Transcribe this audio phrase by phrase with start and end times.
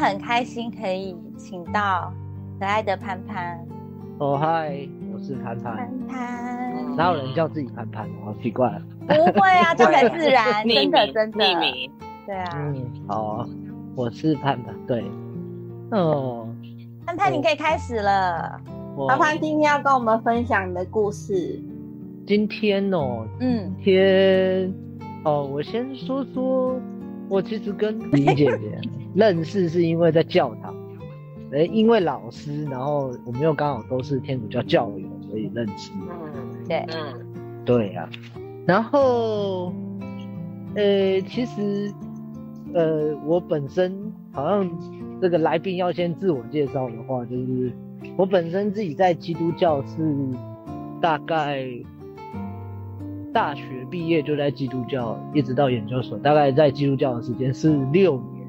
[0.00, 2.10] 很开心可以请到
[2.58, 3.62] 可爱的潘潘。
[4.18, 5.76] 哦嗨，我是潘潘。
[5.76, 8.08] 潘潘，哪有人叫自己潘潘？
[8.24, 8.70] 好奇怪。
[9.06, 11.38] 不会啊， 这很自然，真的真的。
[11.38, 11.90] 匿名。
[12.26, 12.48] 对啊。
[12.56, 13.46] 嗯，好，
[13.94, 14.74] 我是潘潘。
[14.86, 15.04] 对。
[15.90, 16.48] 哦。
[17.04, 18.58] 潘潘，你可以开始了。
[19.06, 21.60] 潘潘今天要跟我们分享你的故事。
[22.26, 24.72] 今天哦，嗯，天，
[25.24, 26.80] 哦，我先说说，
[27.28, 28.80] 我其实跟李姐姐
[29.14, 30.74] 认识是因为在教堂。
[31.52, 35.90] 哎，因为老师，然后我们又刚好都是天主教教友，所以认识。
[36.00, 38.08] 嗯，对，嗯，对呀。
[38.66, 39.72] 然后，
[40.76, 41.92] 呃，其实，
[42.72, 44.70] 呃，我本身好像
[45.20, 47.72] 这个来宾要先自我介绍的话，就是
[48.16, 49.96] 我本身自己在基督教是
[51.00, 51.66] 大概
[53.32, 58.39] 大学毕业就在基督教，一直到研究所，大概在基督教的时间是六年。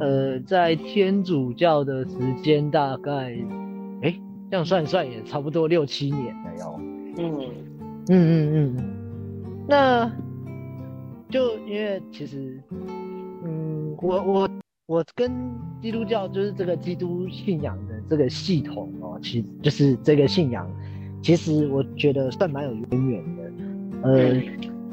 [0.00, 3.32] 呃，在天主教的时间大概，
[4.02, 4.12] 哎，
[4.50, 6.80] 这样算算也差不多六七年了哟。
[7.16, 7.40] 嗯
[8.08, 8.76] 嗯嗯嗯，
[9.68, 10.12] 那
[11.30, 12.60] 就因为其实，
[13.44, 14.50] 嗯，我我
[14.86, 15.30] 我跟
[15.80, 20.68] 基督教就是这个基督信仰的这个系统哦，其实就是这个信仰，
[21.22, 23.42] 其实我觉得算蛮有渊源的。
[24.02, 24.34] 呃，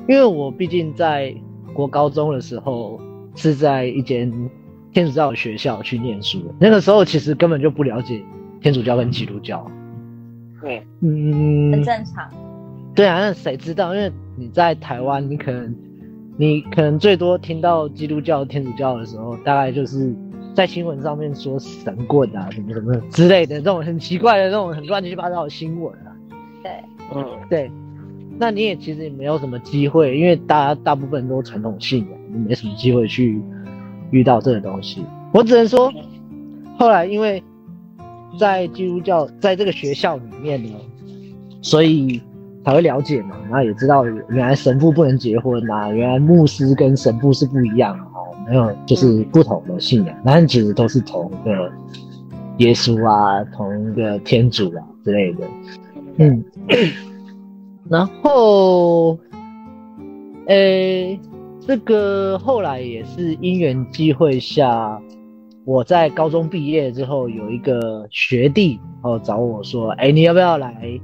[0.07, 1.35] 因为我毕竟在
[1.73, 3.01] 国高中的时候
[3.35, 4.31] 是在一间。
[4.93, 8.21] 天主教的学校去念书的那个时候，其实根本就不了解
[8.61, 9.65] 天主教跟基督教。
[10.61, 12.29] 对，嗯，很正常。
[12.93, 13.95] 对啊，那谁知道？
[13.95, 15.75] 因为你在台湾，你可能
[16.37, 20.13] 你可能最多听到基督教、天主教的时候，大概就是
[20.53, 26.11] 在新闻上面说神棍啊什么什么之类的这种很奇怪的、这种很乱七八糟的新闻啊。
[26.61, 26.71] 对，
[27.15, 27.71] 嗯，对。
[28.37, 33.41] 那你也其实也没有什么机会，因为大家大部分都传统信仰，你没什么机会去。
[34.11, 35.91] 遇到这个东西，我只能说，
[36.77, 37.43] 后来因为
[38.39, 40.69] 在基督教在这个学校里面呢，
[41.61, 42.21] 所以
[42.63, 51.71] 才会了解嘛，然后也知道原来神父不能结婚啊，原来牧师跟神父是不一样哦，没有就是不同的信仰，但其实都是同一个
[52.57, 55.47] 耶稣啊，同一个天主啊之类的，
[56.17, 56.43] 嗯，
[57.89, 59.17] 然后，
[60.47, 61.19] 诶。
[61.67, 64.99] 这个后来也是因缘机会下，
[65.63, 70.99] 我在高中毕业之后，有一个学弟然后找我说：“哎，你要不要来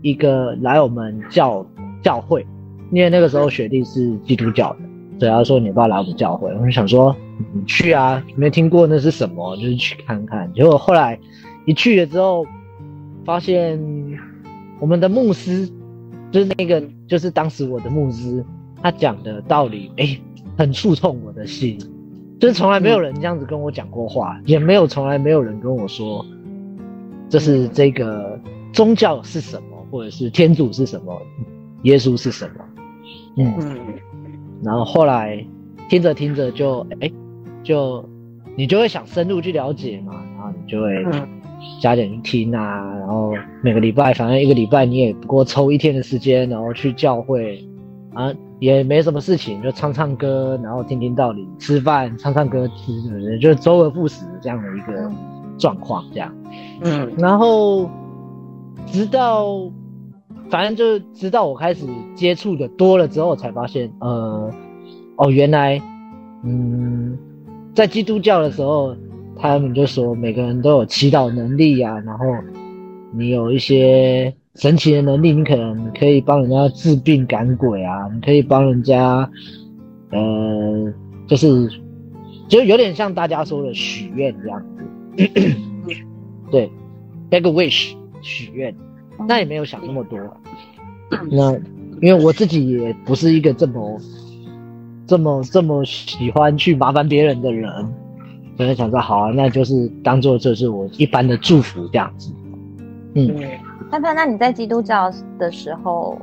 [0.00, 1.64] 一个来我们教
[2.02, 2.44] 教会？
[2.90, 4.78] 因为那个时候学弟是基督教的，
[5.20, 7.14] 所以他说你要不要来我们教会？”我就想说
[7.52, 11.20] ：“你去啊，没听过那是什么，就是去看看。”结果后来
[11.66, 12.46] 一去了之后，
[13.26, 13.78] 发现
[14.80, 15.68] 我们的牧师
[16.30, 18.42] 就是那个，就是当时我的牧师。
[18.82, 20.18] 他讲的道理，哎，
[20.58, 21.78] 很触痛我的心，
[22.40, 26.24] 就是从来没有人这样子跟我讲过话，也没有从来没有人跟我说，
[27.28, 28.38] 就是这个
[28.72, 31.16] 宗教是什么，或者是天主是什么，
[31.82, 32.64] 耶稣是什么，
[33.36, 33.54] 嗯，
[34.64, 35.46] 然后后来
[35.88, 37.10] 听着听着就，哎，
[37.62, 38.04] 就
[38.56, 41.04] 你就会想深入去了解嘛，然后你就会
[41.80, 47.64] 加点去听啊，然后每个礼拜，反正一个礼拜你也不过抽一天的时间，然后去教会。
[48.14, 48.32] 啊。
[48.62, 55.10] 也没什么事情，就唱唱歌，然后听听道理，吃饭唱唱歌，吃，就周而复始这样的一个
[55.58, 56.32] 状况，这样。
[56.80, 57.90] 嗯，然后
[58.86, 59.48] 直到
[60.48, 64.48] 反正就直到我开始接触的多了之后，才发现，呃，
[65.16, 65.82] 哦，原来，
[66.44, 67.18] 嗯，
[67.74, 68.94] 在基督教的时候，
[69.34, 72.26] 他们就说每个人都有祈祷能力呀，然后
[73.12, 74.32] 你有一些。
[74.54, 79.28] 神奇的能力，你可能可以帮人家治病赶鬼啊，你可以帮人家，
[80.10, 80.92] 呃，
[81.26, 81.70] 就是
[82.48, 85.30] 就有点像大家说的许愿这样子，
[86.52, 86.70] 对
[87.30, 88.74] ，beg wish 许愿，
[89.26, 90.18] 那也没有想那么多。
[91.30, 91.54] 那
[92.02, 93.98] 因为我自己也不是一个这么
[95.06, 97.72] 这么这么喜欢去麻烦别人的人，
[98.58, 102.30] 所以想说好啊，那就是当做这是我一般的祝福这样子，
[103.14, 103.34] 嗯。
[103.92, 106.18] 潘潘，那你在基督教的时候，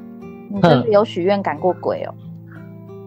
[0.50, 2.16] 你真的有许愿赶过鬼哦？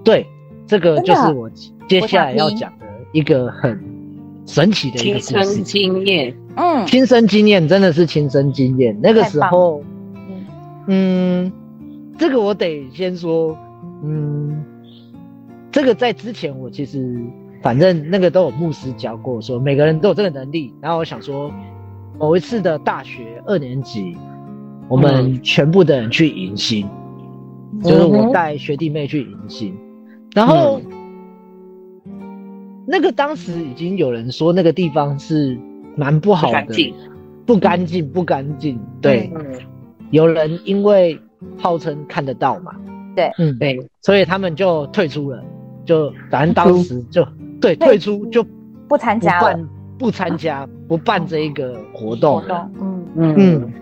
[0.04, 0.24] 对，
[0.68, 1.50] 这个就是我
[1.88, 3.76] 接下来要讲的一个很
[4.46, 6.32] 神奇的一个亲身经验。
[6.54, 8.96] 嗯，亲身经验真的是亲身经验。
[9.02, 9.82] 那个时候，
[10.86, 11.50] 嗯，
[12.16, 13.58] 这个我得先说，
[14.04, 14.64] 嗯，
[15.72, 17.18] 这个在之前我其实
[17.62, 20.72] 反正那个都有牧师教过，说每个人都有这个能力。
[20.80, 21.50] 然后我想说，
[22.16, 24.16] 某一次的大学二年级。
[24.92, 26.86] 我们全部的人去迎新，
[27.82, 29.74] 就是我带学弟妹去迎新，
[30.34, 30.82] 然后
[32.86, 35.58] 那个当时已经有人说那个地方是
[35.96, 36.60] 蛮不好的，
[37.46, 38.06] 不干净。
[38.12, 38.78] 不干净。
[39.00, 39.58] 对，嗯，
[40.10, 41.18] 有人因为
[41.56, 42.72] 号称看得到嘛，
[43.16, 45.42] 对，嗯，对，所以他们就退出了，
[45.86, 47.26] 就反正当时就
[47.62, 48.26] 对退出。
[48.26, 48.44] 就
[48.86, 49.54] 不参加了。
[49.54, 49.68] 办
[49.98, 52.42] 不参加不办这一个活动了。
[52.42, 53.06] 活动，嗯。
[53.16, 53.34] 嗯。
[53.38, 53.72] 嗯，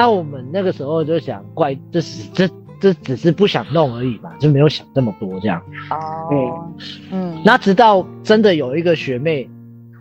[0.00, 2.48] 那、我们那个时候就想，怪这是这
[2.80, 5.62] 这只是不想弄而已嘛，就没有想这么多这样。
[5.90, 6.72] 哦，
[7.10, 9.46] 嗯，那直到真的有一个学妹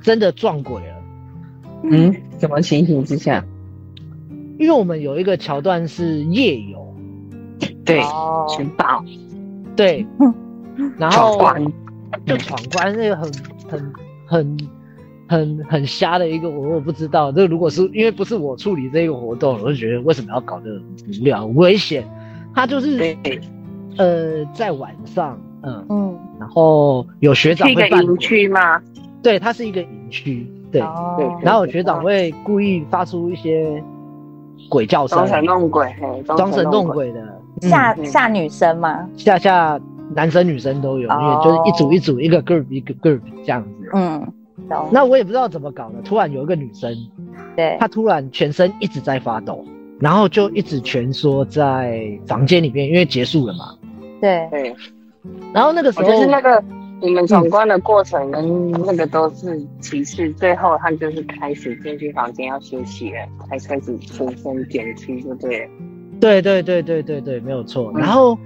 [0.01, 0.95] 真的撞鬼了，
[1.83, 3.43] 嗯，什么情形之下？
[4.57, 6.95] 因为我们有一个桥段是夜游，
[7.83, 8.45] 对，哦。
[8.49, 9.03] 寻宝、
[9.75, 10.07] 对，
[10.97, 11.73] 然后闯关，
[12.25, 13.29] 就闯关那个很
[13.67, 13.93] 很
[14.25, 14.57] 很
[15.29, 17.31] 很很瞎的一个，我我不知道。
[17.31, 20.75] 这如果是因为不是我处理这个活动，我就觉得为什么要搞这个
[21.21, 22.03] 无聊危险？
[22.55, 23.15] 他就是，
[23.97, 28.81] 呃在晚上，嗯，嗯，然后有学长去一个营会办鬼，区吗？
[29.21, 33.83] 对，它是一个营区，对，哦，然后有学长会故意发出一些
[34.67, 35.95] 鬼叫声装，神弄鬼，
[36.25, 37.21] 装神弄鬼，的，
[37.61, 39.07] 嗯吓嗯吓女生吗？
[39.15, 39.79] 吓吓
[40.15, 43.69] 男生女生都有，因为就是一组一组，一个 group 一个 group 这样子。
[43.93, 44.33] 嗯，懂，
[44.91, 46.95] 那我也不知道怎么搞的，突然有一个女生，
[47.55, 49.65] 对，她突然全身一直在发抖，
[49.99, 53.75] 然后就一直蜷缩在房间里面，因为结束了嘛。
[54.21, 54.75] 对，对，
[55.53, 56.63] 然后那个时候就是那个
[57.01, 63.19] 你们闯关的过程跟那个都是其次，最后他就是开始进去房间要休息了，
[63.49, 65.71] 才开始全身减去，就对了。
[66.19, 67.91] 对对对对对对，没有错。
[67.95, 68.37] 嗯然后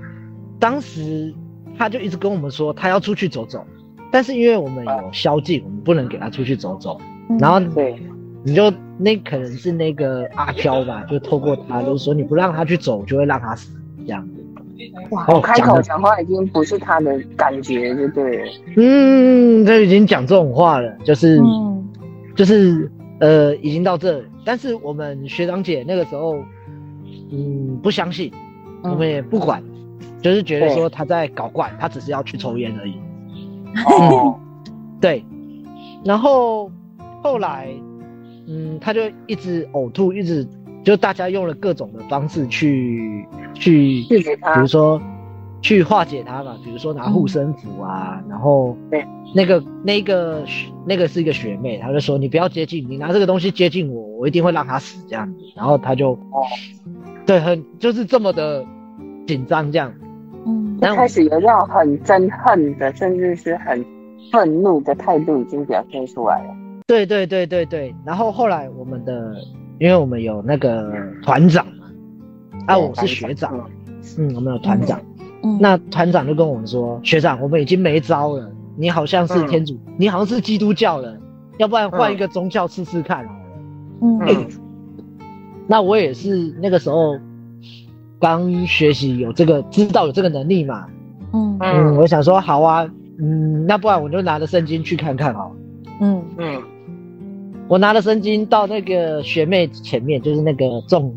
[0.60, 1.34] 当时
[1.76, 3.66] 他就一直跟我们说他要出去走走，
[4.14, 7.02] 但是因为我们有宵禁，我们不能给他出去走走。
[7.30, 7.96] 嗯然后对，
[8.44, 13.76] 你就那可能是那个阿飘吧，就透过他就是说你不让他去走，就会让他死
[14.06, 14.46] 这样子。
[15.10, 18.52] 哇开口讲话已经不是他的感觉，就对了。
[18.78, 21.90] 嗯，他已经讲这种话了，就是、嗯
[22.36, 24.26] 就是呃，已经到这里。
[24.46, 26.36] 但是我们学长姐那个时候，
[27.32, 28.32] 嗯，不相信，
[28.84, 29.64] 嗯我们也不管，
[30.22, 32.94] 就是觉得说他在搞怪，他只是要去抽烟而已。
[33.86, 34.40] 哦，
[35.02, 35.24] 对，
[36.04, 36.72] 然后
[37.22, 37.70] 后来，
[38.48, 40.48] 嗯，他就一直呕吐，一直
[40.84, 45.02] 就大家用了各种的方式去去，比如说
[45.62, 50.44] 去化解他嘛，比如说拿护身符啊，然后对那个那个
[50.86, 56.44] 那个是一个学妹，她就说你不要接近，你拿这个东西接近我，我一定会让他死这样子，然后他就哦，
[57.26, 58.66] 对，很就是这么的
[59.26, 59.92] 紧张这样。
[60.84, 63.84] 嗯一开始有那种很憎恨的，甚至是很
[64.32, 66.56] 愤怒的态度已经表现出来了。
[66.86, 69.34] 对对对对对，然后后来我们的，
[69.80, 70.92] 因为我们有那个
[71.24, 71.86] 团长嘛，
[72.68, 73.54] 啊，我是学长，
[74.18, 74.28] 嗯。
[74.28, 75.00] 嗯，我们有团长，
[75.44, 79.48] 嗯，那团长就跟我们说，学长，我们已经没招了，你好像是嗯。
[79.48, 81.22] 天主，你好像是基督教人，
[81.58, 83.40] 要不然换一个宗教试试看好了。
[84.02, 84.20] 嗯。
[84.28, 84.48] 嗯。
[85.66, 87.18] 那我也是那个时候
[88.24, 90.88] 刚学习有这个，知道有这个能力嘛，
[91.34, 91.58] 嗯。
[91.60, 92.90] 嗯，嗯我想说好啊，
[93.20, 95.56] 嗯，那不然我就拿着圣经去看看好了。
[96.00, 96.24] 嗯。
[96.38, 96.62] 嗯。
[97.68, 101.14] 我拿着圣经到那个学妹前面，就是那个重，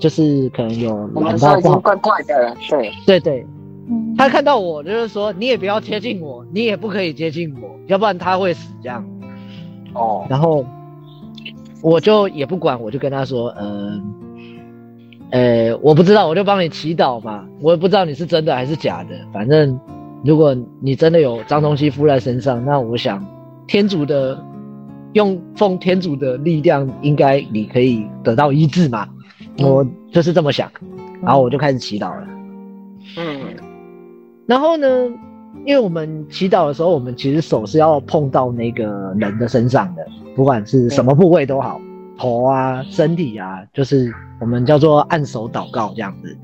[0.00, 3.46] 就是可能有我们说已经怪怪的了，对，对对，
[3.88, 9.04] 嗯，他看到我就是说你也不要接近我，你也不可以接近我，要不然他会死这样。
[9.94, 10.64] 哦，然后
[11.82, 14.02] 我就也不管，我就跟他说，嗯、呃，
[15.82, 19.78] 我不知道，我就帮你祈祷嘛，我也不知道你是真的还是假的，反正
[20.24, 23.24] 如果你真的有脏东西附在身上，那我想
[23.66, 24.42] 天主的
[25.12, 29.06] 用奉天主的力量，应该你可以得到医治嘛，
[29.58, 30.70] 我就是这么想，
[31.22, 32.26] 然后我就开始祈祷了。
[33.16, 33.40] 嗯
[34.46, 34.86] 然后呢，
[35.66, 41.78] 因为我们祈祷的时候，我们其实手是要碰到那个人的身上的，不管是什么部位都好，
[42.18, 46.36] 头啊、身体啊，就是我们叫做按手祷告这样子。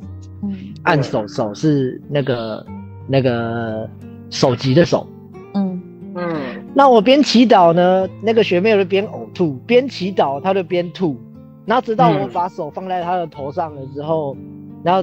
[0.42, 2.64] 嗯按手手是那个
[3.08, 3.88] 那个
[4.30, 5.06] 手级的手。
[5.54, 5.82] 嗯
[6.14, 6.36] 嗯
[6.74, 11.16] 那我边祈祷呢，那个学妹就边呕吐，边祈祷她就边吐，
[11.64, 14.36] 然后直到我嗯把手放在她的头上了之后，
[14.82, 15.02] 然后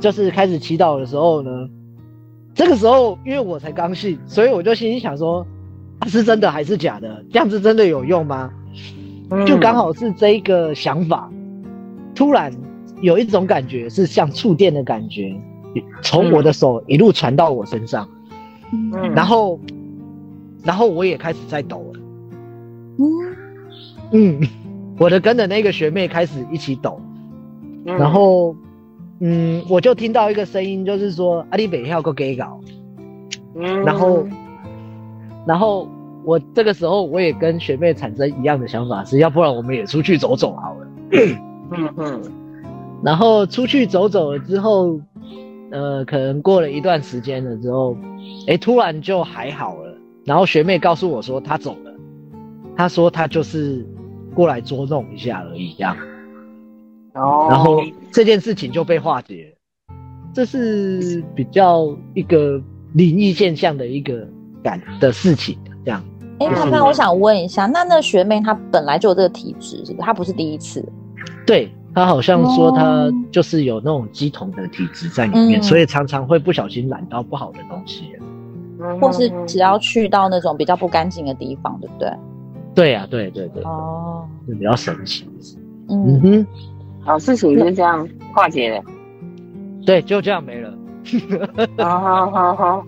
[0.00, 1.50] 就是开始祈祷的时候呢，
[2.54, 5.46] 这个时候因为我才刚信，所以我就心里想说，
[5.98, 7.22] 啊、是真的还是假的？
[7.30, 8.50] 这样子真的有用吗？
[9.30, 11.30] 嗯，就刚好是这一个想法，
[12.14, 12.52] 突然
[13.00, 15.34] 有一种感觉是像触电的感觉，
[16.02, 18.08] 从我的手一路传到我身上，
[19.14, 19.58] 然后，
[20.64, 22.00] 然后我也开始在抖了。
[22.98, 23.06] 嗯。
[24.12, 24.40] 嗯，
[24.98, 27.00] 我的跟着那个学妹开始一起抖，
[27.86, 27.96] 嗯。
[27.96, 28.56] 然后，
[29.20, 32.60] 嗯，我就听到一个声音，就是说阿里北要个给搞，
[33.54, 33.84] 嗯。
[33.84, 34.26] 然后
[35.46, 35.88] 然后
[36.24, 40.86] 我这个时候我也跟学妹产生一样的想法，是要不然我们也出去走走好了。
[41.12, 42.22] 嗯嗯
[43.02, 45.00] 然后出去走走了之后，
[45.70, 47.96] 呃，可能过了一段时间了之后，
[48.46, 49.96] 哎，突然就还好了。
[50.26, 51.92] 然后学妹告诉我说她走了，
[52.76, 53.86] 她说她就是
[54.34, 55.96] 过来捉弄一下而已，这样。
[57.14, 59.46] 哦，然后这件事情就被化解
[59.88, 59.94] 了，
[60.34, 62.62] 这是比较一个
[62.92, 64.28] 灵异现象的一个
[64.62, 65.58] 感的事情。
[66.40, 70.06] 哎，嗯潘潘，我想问一下，那那学妹她本来就有这个体质，是不是？
[70.06, 70.84] 她不是第一次。
[71.46, 78.10] 对她好像说她哦就是有那种鸡同的体质在里面，嗯所以常常会不小心染到不好的东西。
[78.98, 82.10] 或是只要去到那种比较不干净的地方，对不对？
[82.74, 85.28] 对呀、对对对，哦，就比较神奇。
[85.90, 86.46] 嗯嗯，哼，
[87.04, 88.82] 好事情就这样化解了。
[89.84, 90.72] 对，就这样没了。
[91.76, 92.86] 好好好好，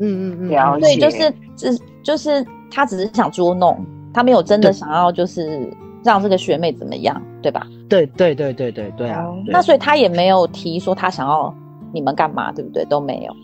[0.00, 5.68] 嗯嗯嗯，了对，解就是只就是他只是想捉弄，他没有真的想要就是
[6.04, 7.66] 让这个学妹怎么样，对吧？
[7.88, 11.52] 对对对对对对啊那所以他也没有提说他想要
[11.92, 12.84] 你们干嘛，对不对？
[12.84, 13.34] 都没有。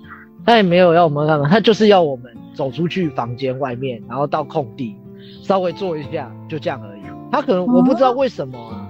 [0.44, 4.94] 他也没有要我们干嘛，他就是要我们走出去房间外面，然后到空地
[5.42, 7.00] 稍微坐一下，就这样而已。
[7.32, 8.88] 他可能我不知道为什么啊，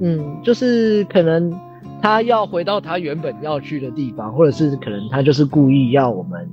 [0.00, 1.52] 嗯，就是可能
[2.00, 6.48] 他要回到他原本要去的地方，或者是可能他就是故意要我们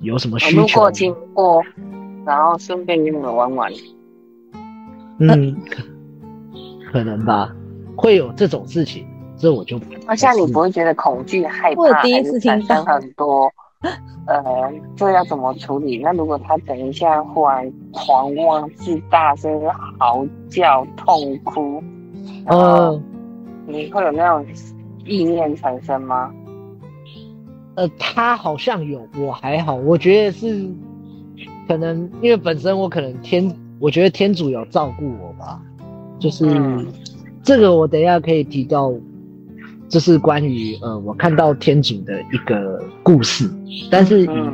[0.00, 1.62] 有什么需求路过，经过，
[2.24, 3.72] 然后顺便跟你们玩玩。
[5.18, 5.82] 嗯，可
[6.92, 7.54] 可能吧，
[7.96, 13.52] 会有这种事情，这我就那像你不会觉得恐惧、害怕，我第一次还是产听到生很多？
[14.26, 15.98] 呃，这要怎么处理？
[15.98, 21.82] 那如果他等一下忽然狂妄自大，甚至嚎叫、痛哭，
[22.46, 23.00] 呃
[23.66, 24.46] 你会有那种
[25.04, 26.32] 意念产生吗？
[27.76, 30.68] 呃，他好像有，我还好，我觉得是
[31.68, 35.62] 可能因为本身我可能天，我觉得天主有照顾我吧，
[36.18, 36.86] 就是、嗯。
[37.42, 38.92] 这个我等一下可以提到，
[39.88, 43.48] 这是关于呃我看到天主的一个故事，
[43.90, 44.52] 但是以嗯。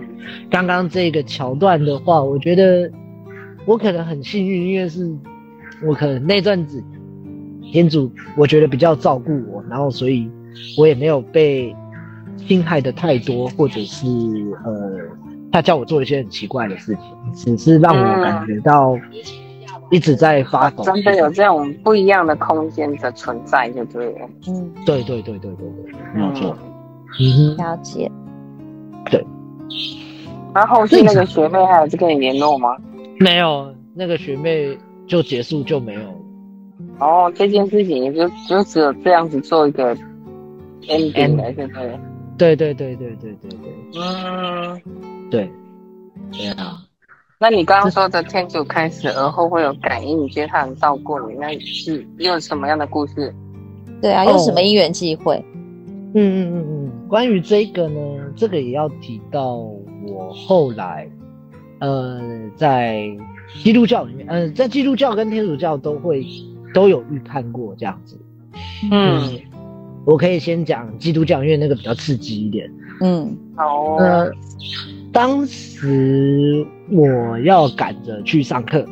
[0.51, 2.91] 刚刚这个桥段的话，我觉得
[3.67, 5.11] 我可能很幸运，因为是
[5.85, 6.83] 我可能那阵子
[7.63, 10.31] 天主我觉得比较照顾我，然后所以
[10.77, 11.75] 我也没有被
[12.37, 14.07] 侵害的太多，或者是
[14.65, 15.01] 呃
[15.51, 16.97] 他叫我做一些很奇怪的事
[17.35, 18.99] 情，只是让我感觉到
[19.91, 20.83] 一直在发抖。
[20.83, 24.29] 真的有这种不一样的空间的存在，就对了。
[24.49, 26.69] 嗯，对对对对对对，没有错嗯。
[27.21, 28.11] 嗯哼，了解。
[29.11, 29.25] 对
[30.55, 32.77] 那后续那个学妹还有在跟你联络吗？
[33.19, 36.15] 没有那个学妹就结束就没有了。
[36.99, 39.95] 哦，这件事情也就就只有这样子做一个
[40.89, 41.99] ending 了，对不对？
[42.39, 44.81] 对对对对对对对嗯，
[45.31, 45.51] 对，
[46.33, 46.83] 对啊。
[47.39, 53.35] 那你刚刚说的天主开始而后会有感应，你觉得他很照顾你，那是又有什么样的故事？
[54.01, 55.45] 对啊，哦有什么因缘际会？
[56.15, 58.01] 嗯嗯嗯嗯，关于这个呢，
[58.37, 59.57] 这个也要提到
[60.07, 61.11] 我后来，
[61.81, 62.21] 呃，
[62.55, 63.09] 在
[63.63, 66.25] 基督教里面，呃，在基督教跟天主教都会
[66.73, 68.17] 都有预判过这样子。
[68.91, 69.41] 嗯，
[70.05, 72.71] 我可以先讲基督教，因为那个比较刺激一点。
[73.01, 74.31] 嗯好哦，呃，
[75.13, 78.85] 当时我要赶着去上课，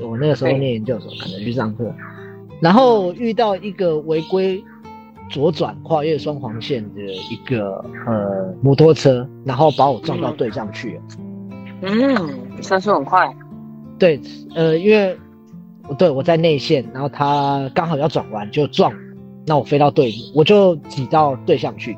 [0.00, 1.92] 我那个时候对念研究所，赶着去上课，
[2.60, 4.62] 然后遇到一个违规
[5.28, 11.02] 左转跨越双黄线的一个呃摩托车，然后把我撞到对向去了。
[11.82, 13.34] 嗯，车速很快，
[13.98, 14.20] 对，
[14.54, 15.16] 呃，因为
[15.98, 18.96] 对我在内线，然后他刚好要转弯就撞我，
[19.46, 21.96] 那我飞到对面，我就挤到对向去，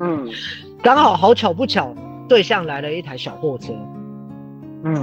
[0.00, 0.28] 嗯
[0.82, 1.94] 刚好好巧不巧，
[2.28, 3.72] 对向来了一台小货车。
[4.84, 4.94] 嗯，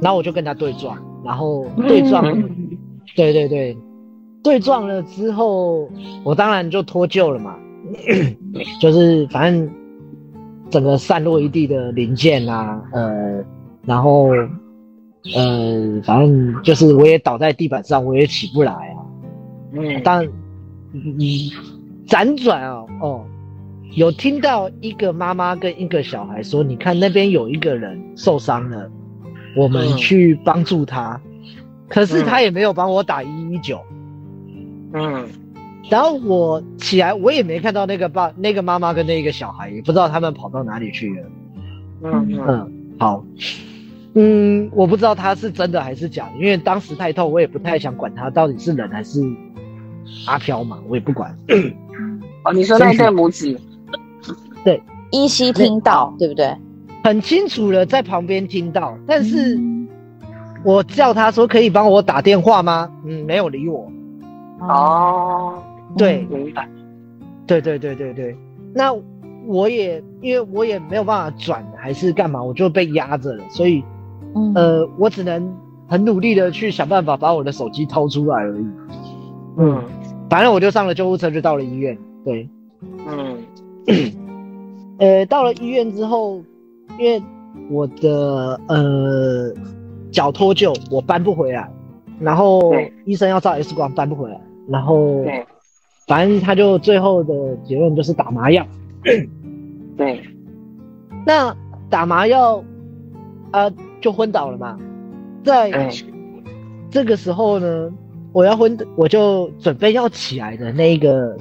[0.00, 2.22] 然后我就跟他对撞，然后对撞，
[3.16, 3.76] 对对对，
[4.42, 5.88] 对撞了之后，
[6.24, 7.56] 我当然就脱臼了嘛，
[8.80, 9.70] 就是反正
[10.70, 13.44] 整个散落一地的零件啊，呃，
[13.84, 14.30] 然后
[15.34, 18.98] 呃，反正就是我也倒在地板上，我也起不来啊。
[19.72, 20.26] 嗯，但
[20.94, 21.18] 嗯，
[22.06, 23.26] 辗转啊，哦，
[23.94, 28.88] 有听到一个妈妈跟一个小孩说：“你看那边有一个人受伤了，
[29.56, 31.20] 我们嗯去帮助他。
[31.88, 33.80] 可是他也没有帮我打一一九。
[34.92, 35.26] 嗯
[35.90, 41.22] 然后我起来，我也没看到那个爸、那个妈妈跟那个小孩，也不知道他们跑到哪里去了。
[42.04, 43.24] 嗯嗯嗯，好，
[44.14, 49.20] 嗯，我不知道他是真的还是假的，因为当时太痛，我也不太想管他到底是人还是
[50.26, 51.36] 阿飘嘛，我也不管。
[52.44, 53.58] 哦，你说那对母子，
[54.64, 56.56] 对依稀听到，对不对？
[57.02, 59.88] 很清楚的在旁边听到，但是嗯
[60.64, 62.90] 我叫他说可以帮我打电话吗？
[63.04, 63.90] 嗯，没有理我。
[64.60, 65.62] 哦，
[65.96, 66.68] 对明白。
[67.46, 68.34] 对对对对对，
[68.72, 68.94] 那
[69.46, 73.84] 我也因为我也没有办法转还是干嘛，我就被压着了，所以
[74.34, 75.54] 嗯呃，我只能
[75.86, 78.66] 很努力的去想办法把我的手机掏出来而已。
[79.56, 79.82] 嗯，
[80.28, 81.96] 反正我就上了救护车，就到了医院。
[82.24, 82.48] 对，
[83.06, 83.38] 嗯
[84.98, 86.42] 呃，到了医院之后，
[86.98, 87.22] 因为
[87.70, 89.52] 我的呃
[90.10, 91.70] 脚脱臼，我搬不回来，
[92.20, 92.72] 然后
[93.04, 95.24] 医生要照 X 光搬不回来，然后
[96.06, 98.66] 反正他就最后的结论就是打麻药。
[99.96, 100.20] 对，
[101.24, 101.54] 那
[101.88, 102.62] 打麻药，
[103.52, 103.70] 啊、
[104.00, 104.78] 就昏倒了嘛。
[105.44, 105.90] 在
[106.90, 107.92] 这个时候呢，
[108.34, 111.36] 我要昏，我就准备要起来的那一个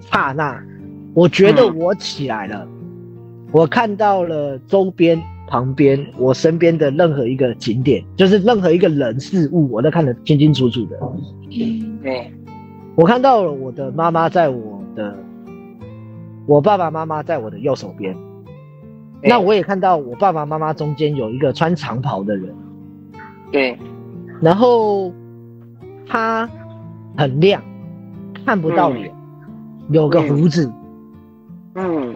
[0.00, 0.62] 刹那，
[1.14, 1.78] 我觉得嗯。
[1.78, 2.68] 我起来了，
[3.52, 5.18] 我看到了周边、
[5.48, 10.98] 旁边、我身边的任何一个景点，就是任何一个人事物，我都看得清清楚楚的。
[12.02, 12.30] 对，
[12.96, 15.16] 我看到了我的妈妈在我的，
[16.44, 18.14] 我爸爸妈妈在我的右手边。
[19.22, 22.54] 那我也看到我爸爸妈妈中间有一个穿长袍的人，
[23.50, 23.78] 对，
[24.42, 25.10] 然后
[26.06, 26.48] 他
[27.16, 27.62] 很亮，
[28.44, 29.12] 看不到脸，
[29.90, 30.72] 有个胡子。
[31.74, 32.14] 嗯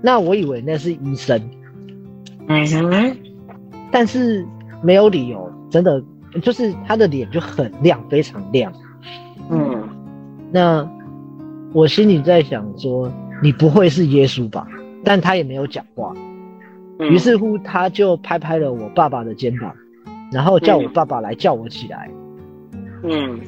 [0.00, 1.40] 那我以为那是医生，
[2.46, 3.16] 嗯哼，
[3.90, 4.46] 但是
[4.82, 6.02] 没有理由，真的
[6.42, 8.72] 就是他的脸就很亮，非常亮。
[9.50, 9.88] 嗯
[10.52, 10.88] 那
[11.72, 13.10] 我心里在想说，
[13.42, 14.66] 你不会是耶稣吧？
[15.04, 16.12] 但他也没有讲话。
[16.98, 19.74] 嗯，于是乎，他就拍拍了我爸爸的肩膀，
[20.30, 22.10] 然后叫我嗯爸爸来叫我起来。
[23.02, 23.40] 嗯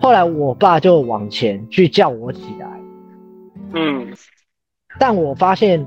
[0.00, 2.80] 后来我爸就往前去叫我起来，
[3.74, 4.06] 嗯
[4.98, 5.84] 但我发现，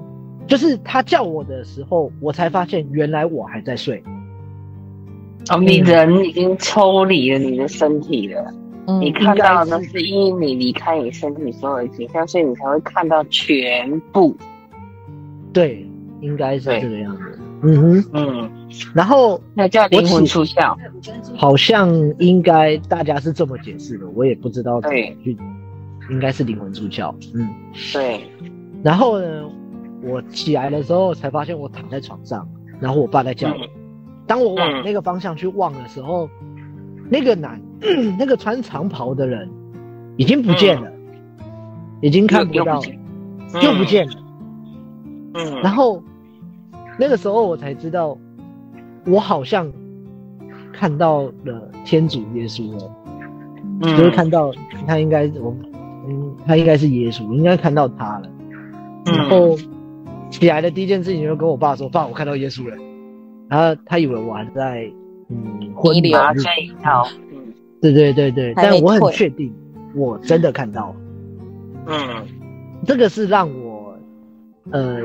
[0.48, 4.04] 就是他叫我的时候，我才发现原来我还在睡。
[5.50, 8.54] 哦，你人已经抽离了你的身体了，
[8.88, 14.36] 嗯你看到那是因为你离开你身体所有的景象，所以你才会看到全部。
[15.52, 15.86] 对，
[16.20, 17.31] 应该是这个样子。
[17.64, 18.52] 嗯哼，嗯，
[18.94, 20.76] 然后那叫灵魂出窍。
[21.36, 25.38] 好像应该大家是这么解释的，我也不知道怎么对去，
[26.10, 27.14] 应该是灵魂出窍。
[27.34, 27.48] 嗯，
[27.94, 28.22] 对，
[28.84, 29.44] 然后呢，
[30.04, 32.48] 我起来的时候才发现我躺在床上，
[32.80, 33.56] 然后我爸在叫我。
[34.28, 36.30] 当我往嗯那个方向去望的时候，
[37.10, 37.62] 那个男，
[38.18, 39.50] 那个穿长袍的人
[40.18, 40.92] 已经不见了，
[42.02, 43.00] 已经看不到，又又不见。
[43.64, 44.14] 又不见了。
[45.34, 46.02] 嗯，然后
[47.02, 48.16] 那个时候我才知道，
[49.08, 49.72] 我好像
[50.72, 52.92] 看到了天主耶稣了，
[53.82, 54.52] 嗯就是看到
[54.86, 55.56] 他应该我，
[56.08, 58.30] 嗯，他应该是耶稣，我应该看到他了。
[59.08, 59.58] 嗯然后
[60.30, 62.78] 起来的第一件事情就跟我爸说：“爸，我看到耶稣了。”
[63.50, 64.88] 然后他以为我还在
[65.30, 67.08] 嗯昏迷麻醉一套。
[67.32, 67.40] 嗯
[67.82, 69.52] 对对对对，但我很退确定，
[69.96, 70.96] 我真的看到了。
[71.88, 72.28] 嗯
[72.86, 73.98] 这个是让我，
[74.70, 75.02] 呃，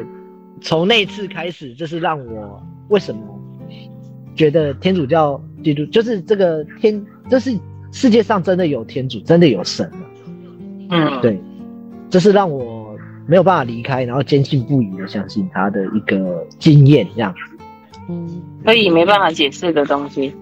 [0.60, 3.20] 从那次开始，就是让我为什么
[4.34, 7.56] 觉得天主教、基督就是这个天，这是
[7.92, 9.98] 世界上真的有天主，真的有神了。
[10.90, 11.40] 嗯，对，
[12.08, 17.34] 这是让我没有办法离开，然后坚信不疑的相信他的一个经验，这样
[18.08, 18.28] 嗯，
[18.64, 20.32] 所以没办法解释的东西。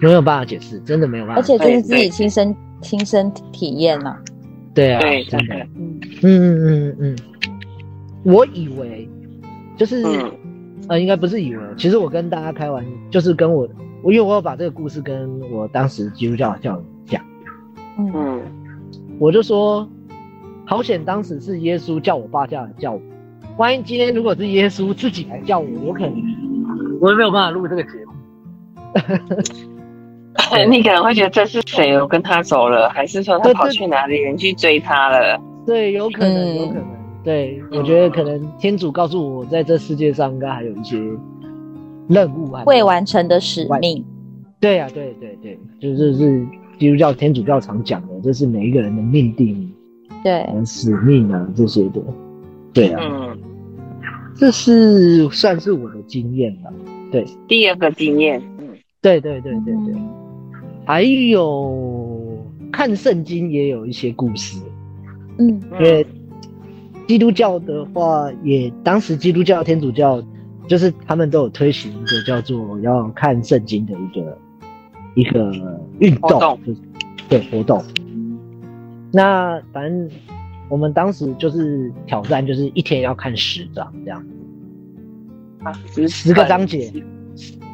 [0.00, 1.40] 没有办法解释，真的没有办法。
[1.42, 4.16] 而且这是自己亲身亲身体验呐。
[4.72, 5.66] 对啊，对，真的，真的。
[5.74, 7.16] 嗯嗯嗯嗯嗯，
[8.22, 9.06] 我以为
[9.80, 10.04] 就是。
[10.04, 10.30] 嗯
[10.88, 13.68] 呃，应该不是以为，其实我跟大家开玩，就是跟我，
[14.02, 17.22] 我因为我有把这个故事跟我当时基督教的教友讲，
[17.96, 18.40] 嗯嗯
[19.20, 19.88] 我就说，
[20.66, 23.00] 好险当时是耶稣叫我爸这样来叫我，
[23.56, 26.14] 万一今天如果是耶稣自己来叫我，有可能
[27.00, 28.12] 我也没有办法录这个节目。
[30.50, 31.94] 对你可能会觉得这是谁？
[32.00, 34.16] 我跟他走了，还是说他跑去哪里？
[34.16, 35.40] 人去追他了？
[35.64, 36.84] 对，有可能，嗯有可能，
[37.22, 40.98] 对我觉得可能天主告诉我，在这世界上应该还有一些
[42.08, 44.04] 任务啊未完成的使命。
[44.58, 46.46] 对呀、对对对，就是是
[46.78, 49.70] 基督教、天主教常讲的，这是每一个人的命定。
[50.22, 52.02] 对，呃使命啊这些的，
[52.74, 53.38] 对啊，嗯，
[54.34, 56.70] 这是算是我的经验吧。
[57.10, 58.68] 对，第二个经验，嗯
[59.00, 60.08] 对对对对对，嗯
[60.84, 62.38] 还有
[62.70, 64.60] 看圣经也有一些故事，
[65.38, 66.06] 嗯因为
[67.10, 70.22] 基督教的话，也当时基督教、天主教
[70.68, 74.38] 就是他们都有推行一个叫做要看圣经的一个
[75.16, 75.52] 一个
[75.98, 76.80] 运动，活动就是
[77.28, 77.82] 对活动。
[79.12, 80.08] 那反正
[80.68, 84.24] 我们当时就是挑战，就是一天要看十章这样。
[85.64, 86.92] 啊，十十个章节，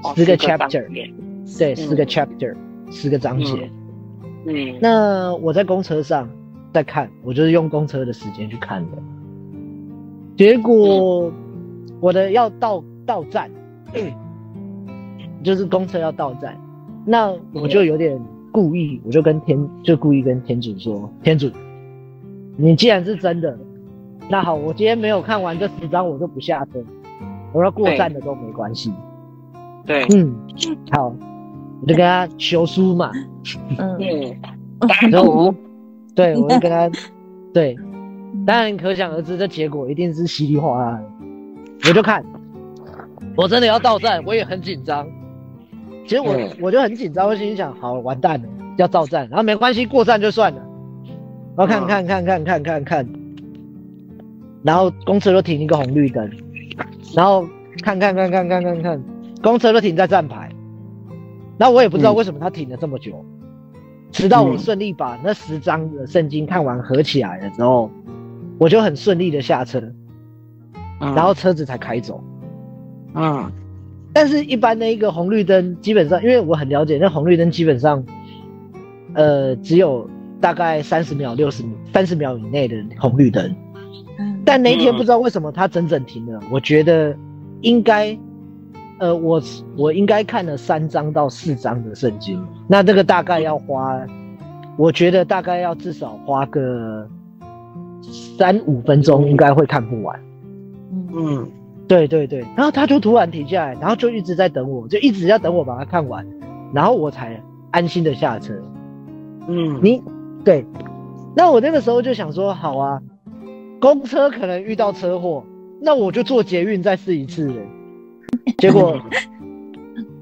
[0.03, 1.12] 哦十个 chapter 节
[1.59, 2.57] 对，嗯十个 chapter，
[2.90, 3.70] 十个章节。
[4.46, 6.27] 嗯，那我在公车上
[6.72, 8.96] 在看，我就是用公车的时间去看的。
[10.37, 11.33] 结果
[12.01, 13.51] 我的要到到站，
[15.42, 16.57] 就是公车要到站，
[17.05, 18.20] 那我就有点
[18.53, 21.51] 故意，我就跟天就故意跟天主说，天主，
[22.57, 23.57] 你既然是真的，
[24.29, 26.83] 那好，我今天没有看完这十章，我就不下车，
[27.53, 28.92] 我要过站的都没关系。
[29.87, 30.35] 对，嗯，
[30.90, 31.14] 好，
[31.81, 33.11] 我就跟他求书嘛，
[33.79, 33.99] 嗯，
[35.11, 35.55] 然后赌，
[36.14, 36.90] 对，我就跟他，
[37.55, 37.77] 对，
[38.47, 41.05] 当然可想而知，这结果一定是稀里哗啦的。
[41.89, 42.25] 我就看，
[43.37, 45.07] 我真的要到站，我也很紧张。
[46.05, 50.62] 其实我、嗯我就很紧张，我心里想，好完蛋了，要到站，然后没关系，过站就算了。
[51.57, 53.09] 然后看嗯看看看看看看，
[54.62, 56.31] 然后公车都停一个红绿灯，
[57.15, 57.47] 然后
[57.83, 59.03] 看看看看看看看，
[59.43, 60.51] 公车都停在站牌，
[61.59, 63.25] 然后我也不知道嗯为什么他停了这么久。
[64.12, 67.91] 直到我嗯顺利把那十张的圣经看完合起来了之后，
[68.59, 69.81] 我就很顺利的下车，
[71.01, 72.23] 嗯然后车子才开走。
[73.14, 73.51] 嗯
[74.12, 78.03] 但是，一般的一个红绿灯，基本上因为我很了解，那红绿灯基本上，
[79.12, 80.09] 呃，只有
[80.40, 83.45] 大概三十秒、六十秒、三十秒以内的红绿灯。
[84.19, 87.14] 嗯但那一天嗯不知道为什么它整整停了，我觉得
[87.61, 88.16] 应该，
[88.99, 89.42] 呃，我
[89.77, 94.01] 我应该看了三章到四章的圣经，那这个大概要花，
[94.79, 97.07] 我觉得大概要至少花个
[98.38, 100.21] 三五分钟，应该会看不完。
[100.92, 101.51] 嗯嗯
[101.88, 106.27] 对对对，然后他就突然停下来，然后就一直在等我，就一直要等我把它看完，
[106.73, 107.40] 然后我才
[107.71, 108.55] 安心的下车。
[109.47, 110.03] 嗯，你
[110.45, 110.66] 对，
[111.37, 113.01] 那我那个时候就想说，好啊，
[113.81, 115.45] 公车可能遇到车祸，
[115.81, 117.62] 那我就坐捷运再试一次了。
[118.59, 119.01] 结果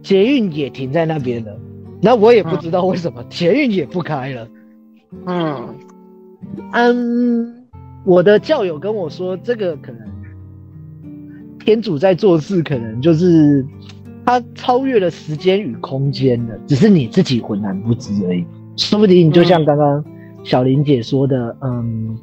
[0.03, 1.59] 捷运也停在那边了，
[2.03, 4.47] 那我也不知道为什么捷运也不开了。
[5.25, 5.75] 嗯
[6.73, 7.64] 嗯，
[8.05, 10.01] 我的教友跟我说，这个可能
[11.59, 13.65] 天主在做事，可能就是
[14.27, 18.45] 他超越了时间与空间的，只是你自己浑然不知而已。
[18.77, 20.05] 说不定你就像刚刚
[20.43, 22.19] 小林姐说的，嗯，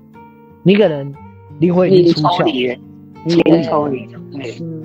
[0.63, 1.13] 你可能
[1.59, 2.79] 灵魂已你经出窍，了，
[3.25, 4.83] 你先抽离了，对，嗯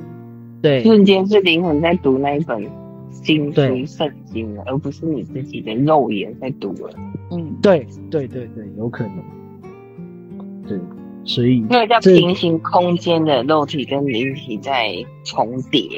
[0.62, 2.64] 对瞬间是灵魂在读那一本
[3.10, 6.90] 经书圣经了，而不是你自己的肉眼在读了。
[7.30, 9.16] 嗯，对对对对，有可能，
[10.66, 10.78] 对，
[11.24, 15.88] 所以那个叫平行空间的肉体跟灵体在重叠。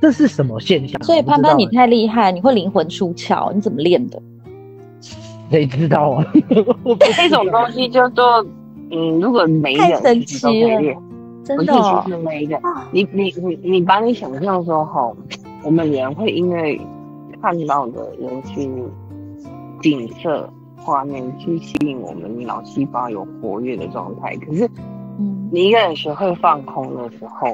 [0.00, 1.02] 这是什么现象？
[1.02, 4.20] 所以潘潘你太厉害，你会灵魂出窍，你怎么练的？
[5.50, 6.26] 谁知道啊？
[7.16, 8.46] 这种东西叫做，
[8.90, 11.02] 嗯，如果每一个人太神奇了
[11.44, 15.12] 真的哦其实每一个啊，你你你你把你想象说哈，
[15.64, 16.80] 我们人会因为
[17.42, 18.70] 看到的人去
[19.82, 20.48] 景色
[20.80, 24.68] 画面去吸引我们脑细胞有活跃的状态，可是
[25.18, 25.48] 嗯。
[25.52, 27.48] 你一个人学会放空的时候，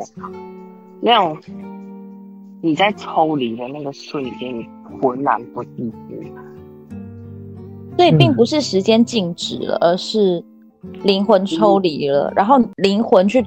[1.00, 1.36] 那种
[2.60, 4.66] 你在抽离的那个瞬间，你
[5.00, 6.32] 浑然不自知。
[7.96, 10.44] 所以并嗯不是时间静止了，而是
[11.02, 13.42] 灵魂抽离了，然后灵魂去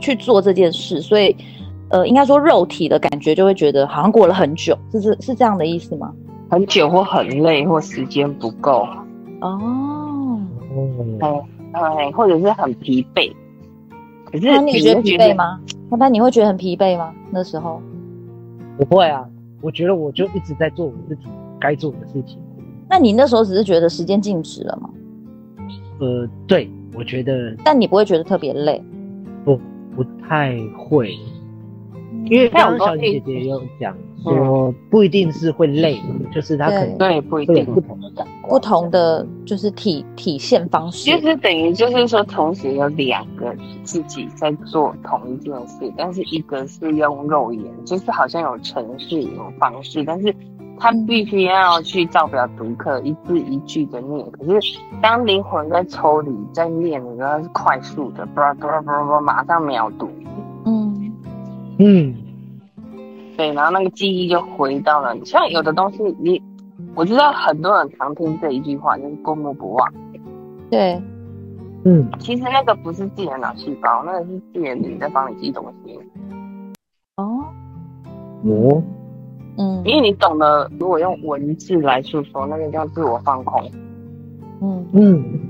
[0.00, 1.36] 去做这件事，所以
[1.90, 6.10] 呃，应该说肉体的感觉就会觉得好像过了很久，是是是这样的意思吗？
[6.48, 8.88] 很久或很累或时间不够，
[9.44, 10.40] 哦，
[10.74, 11.18] 嗯嗯
[11.72, 13.30] 嗯，或者是很疲惫。
[14.24, 15.34] 可是那你觉得疲会惫？
[15.34, 15.60] 吗？
[15.90, 17.12] 潘潘，你会觉得很疲惫吗？
[17.30, 17.80] 那时候？
[18.78, 19.28] 不会啊，
[19.60, 21.22] 我觉得我就一直在做我自己
[21.60, 22.38] 该做的事情。
[22.88, 24.90] 那你那时候只是觉得时间静止了吗？
[26.00, 28.82] 呃，对，我觉得但你不会觉得特别累？
[29.44, 29.60] 不
[29.94, 31.14] 不太会，
[32.24, 36.00] 因为刚刚小姐姐也有讲说，不一定是会累，
[36.32, 37.80] 就是他可能对，不一定不。
[37.80, 41.20] 同的感官，不同的就是体体现方式其。
[41.20, 50.34] 实等于就是说，同时有两个自己在做同一件事，但是一个是用肉眼，就是好像有程序、有方式，但是
[50.78, 54.28] 他必须要去照表读课，一字一句的念。
[54.30, 60.08] 可是当灵魂在抽离、在念的时候，它是快速的，叭叭叭叭，马上秒读。
[60.64, 61.12] 嗯
[61.78, 62.14] 嗯，
[63.36, 65.16] 对，然后那个记忆就回到了。
[65.24, 66.40] 像有的东西你，
[66.94, 69.92] 我知道很多人常听这一句话，就是过目不忘。
[70.70, 71.00] 对，
[71.84, 75.98] 嗯，其实那个不是自己的脑细胞，那个是自己的灵在帮你记东西。
[77.16, 77.44] 哦，
[78.44, 78.82] 我
[79.58, 79.82] 嗯。
[79.84, 83.70] 因为你懂得，如果用文字来诉说，那个叫自我放空、
[84.60, 84.86] 嗯。
[84.92, 85.40] 嗯。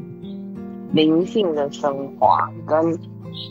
[0.93, 2.97] 灵性的升华跟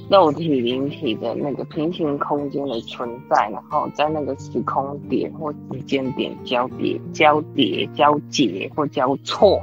[0.10, 9.62] 肉体、灵体的那个平行空间的存在，然后在那个时空点或时间点交叠、交叠、交结或交错，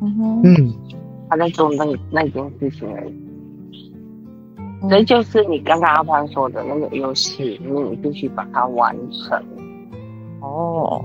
[0.00, 0.74] 嗯哼，嗯，
[1.28, 3.10] 他在做那那件事情而已。
[4.82, 9.38] 嗯这就是你刚刚阿潘说的那个游戏，你必须把它完成。
[10.40, 11.04] 哦，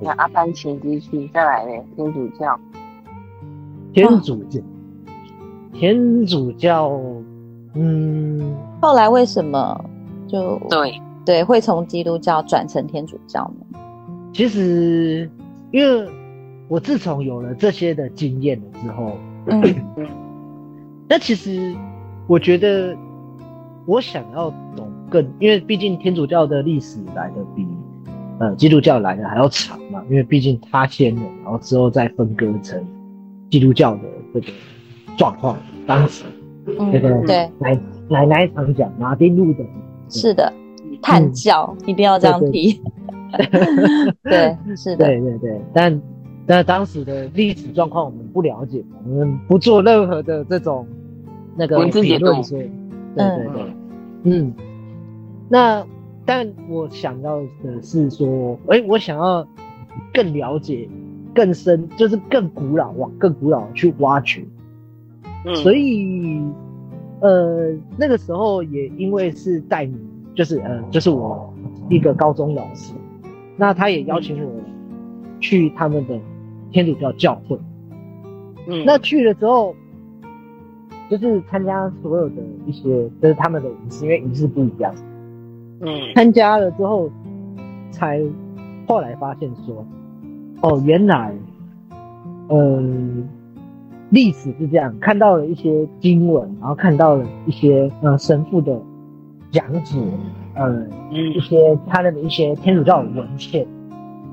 [0.00, 1.72] 那阿潘请继续，再来呢？
[1.96, 2.56] 天主教，
[3.92, 4.60] 天主教，
[5.72, 6.88] 天主教，
[7.74, 9.84] 嗯，后来为什么
[10.28, 13.78] 就对，对会从基督教转成天主教呢？
[14.32, 15.30] 其实
[15.70, 16.08] 因为
[16.68, 19.18] 我自从有了这些的经验了之后，
[21.08, 21.74] 那其实
[22.26, 22.96] 我觉得
[23.86, 27.66] 我想要懂更，因为毕竟天主教的历史来的比
[28.38, 32.82] 呃基督教来的还要长嘛，因为毕竟他先了，然后之后再分割成
[33.50, 34.46] 基督教的这个
[35.18, 35.58] 状况。
[35.86, 36.24] 当时
[36.64, 39.64] 那个嗯，对，奶奶奶常讲马丁路德，
[40.08, 40.52] 是的，
[41.02, 42.80] 叛教一定要这样提。
[44.22, 46.02] 对， 是的，对对对，但
[46.46, 50.86] 但当时的历史状况我们不了解，我们不做任何的这种
[51.56, 52.26] 那个文字解读。
[52.26, 52.70] 评论说，对
[53.16, 53.74] 对对，
[54.24, 54.54] 嗯，
[55.48, 55.84] 那
[56.24, 59.46] 但我想要的是说，哎、我想要
[60.12, 60.88] 更了解、
[61.34, 64.44] 更深，就是更古老，往更古老去挖掘。
[65.44, 66.40] 嗯，所以，
[67.20, 69.96] 呃，那个时候也因为是带你，
[70.34, 71.52] 就是呃，就是我
[71.88, 72.94] 一个高中老师，
[73.56, 74.50] 那他也邀请我
[75.40, 76.18] 去他们的
[76.70, 77.58] 天主教教会。
[78.68, 79.74] 嗯那去了之后，
[81.10, 84.94] 就是参加所有的一些，就是他们的仪式，因为仪式不一样。
[85.80, 87.10] 嗯参加了之后，
[87.90, 88.22] 才
[88.86, 89.84] 后来发现说，
[90.60, 91.34] 哦，原来，
[92.46, 92.80] 呃，
[94.12, 98.78] 历史是这样，看到了一些经文，然后看到了一些呃神父的
[99.50, 99.98] 讲解，
[100.54, 103.66] 呃，一嗯些他的一些天主教的文献，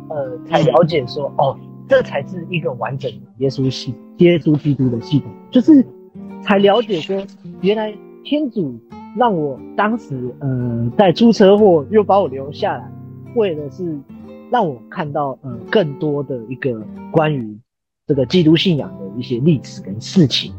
[0.10, 5.82] 呃，才了解说，哦，这才是一个完整的耶稣系耶稣基督的系统，就是
[6.42, 7.26] 才了解说，
[7.62, 8.78] 原来天主
[9.15, 12.92] 让我当时呃在出车祸又把我留下来，
[13.36, 13.98] 为的是
[14.52, 17.58] 让我看到呃更多的一个关于
[18.10, 20.52] 这个基督信仰的一些历史跟事情，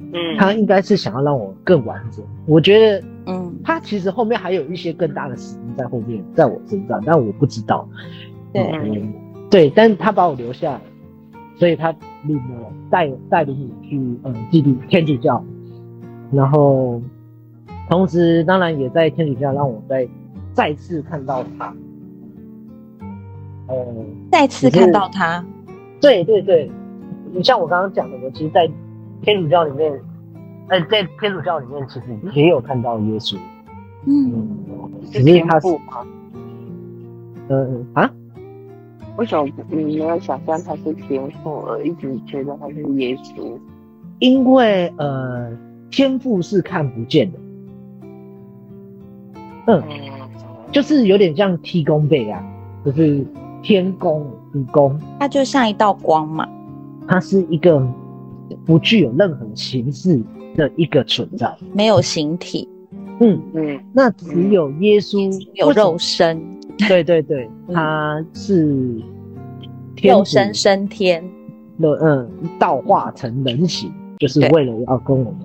[0.00, 2.24] 嗯，他应该是想要让我更完整。
[2.46, 7.86] 我觉得嗯，他其实后面还有一些更大的使命在后面，在我身上，但我不知道。
[8.50, 9.12] 对，嗯，
[9.50, 10.80] 对，但是他把我留下来，
[11.56, 15.44] 所以他领我带带领我去嗯基督天主教，
[16.32, 16.98] 然后
[17.90, 20.08] 同时当然也在天主教让我再
[20.54, 21.74] 再次看到他，
[23.66, 23.76] 呃，
[24.32, 25.44] 再次看到他，
[26.04, 26.70] 对对对，
[27.32, 28.70] 你像我刚刚讲的，我其实，在
[29.22, 29.90] 天主教里面，
[30.68, 33.38] 呃，在天主教里面其实也有看到耶稣，
[34.04, 34.30] 嗯，
[34.68, 36.06] 嗯，只是天是他是赋吗？
[37.48, 38.10] 呃啊，
[39.16, 43.58] 为什么你没有想象他是天赋，而一直觉得他是耶稣？
[44.18, 45.50] 因为呃，
[45.90, 47.38] 天赋是看不见的，
[49.68, 49.88] 嗯，嗯，
[50.70, 52.44] 就是有点像踢功背啊，
[52.84, 53.24] 就是
[53.62, 56.48] 天宫、地宫，它就像一道光嘛，
[57.08, 57.84] 它是一个
[58.64, 60.22] 不具有任何形式
[60.54, 61.52] 的一个存在。
[61.72, 62.68] 没有形体，
[63.20, 66.40] 嗯，嗯那只有耶稣有肉身，
[66.88, 69.02] 对对对，嗯他是
[70.02, 71.22] 肉身升天，
[71.80, 75.40] 的嗯道化成人形，就是为了要跟我们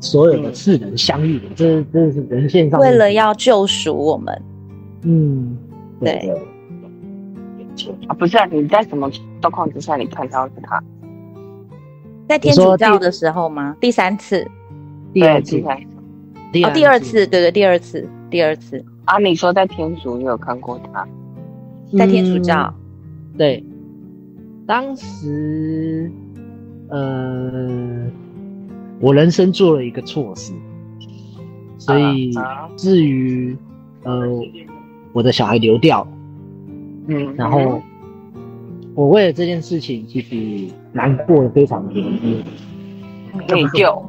[0.00, 4.42] 所有的世人相遇的，这这是人线上为了要救赎我们，
[5.02, 5.58] 嗯
[6.00, 6.32] 对
[7.78, 9.10] 对啊，不是啊，你在什么
[9.40, 10.82] 状况之下你看到是他？
[12.28, 13.76] 在天主教的时候吗？
[13.80, 14.46] 第三次，
[15.12, 15.60] 第二次。
[15.60, 15.86] 对，
[16.52, 21.06] 第三哦，第二次，对对，第二次，第二次，啊，你说在天主你有看过他？
[21.96, 22.72] 在天主教，
[23.32, 23.64] 嗯对，
[24.66, 26.12] 当时
[26.88, 28.06] 呃，
[29.00, 30.52] 我人生做了一个错事，
[31.78, 33.56] 所以啊至于
[34.02, 34.28] 呃
[35.14, 36.10] 我的小孩流掉了，
[37.08, 37.82] 嗯，然后
[38.94, 44.02] 我为了这件事情其实难过的非常的内疚，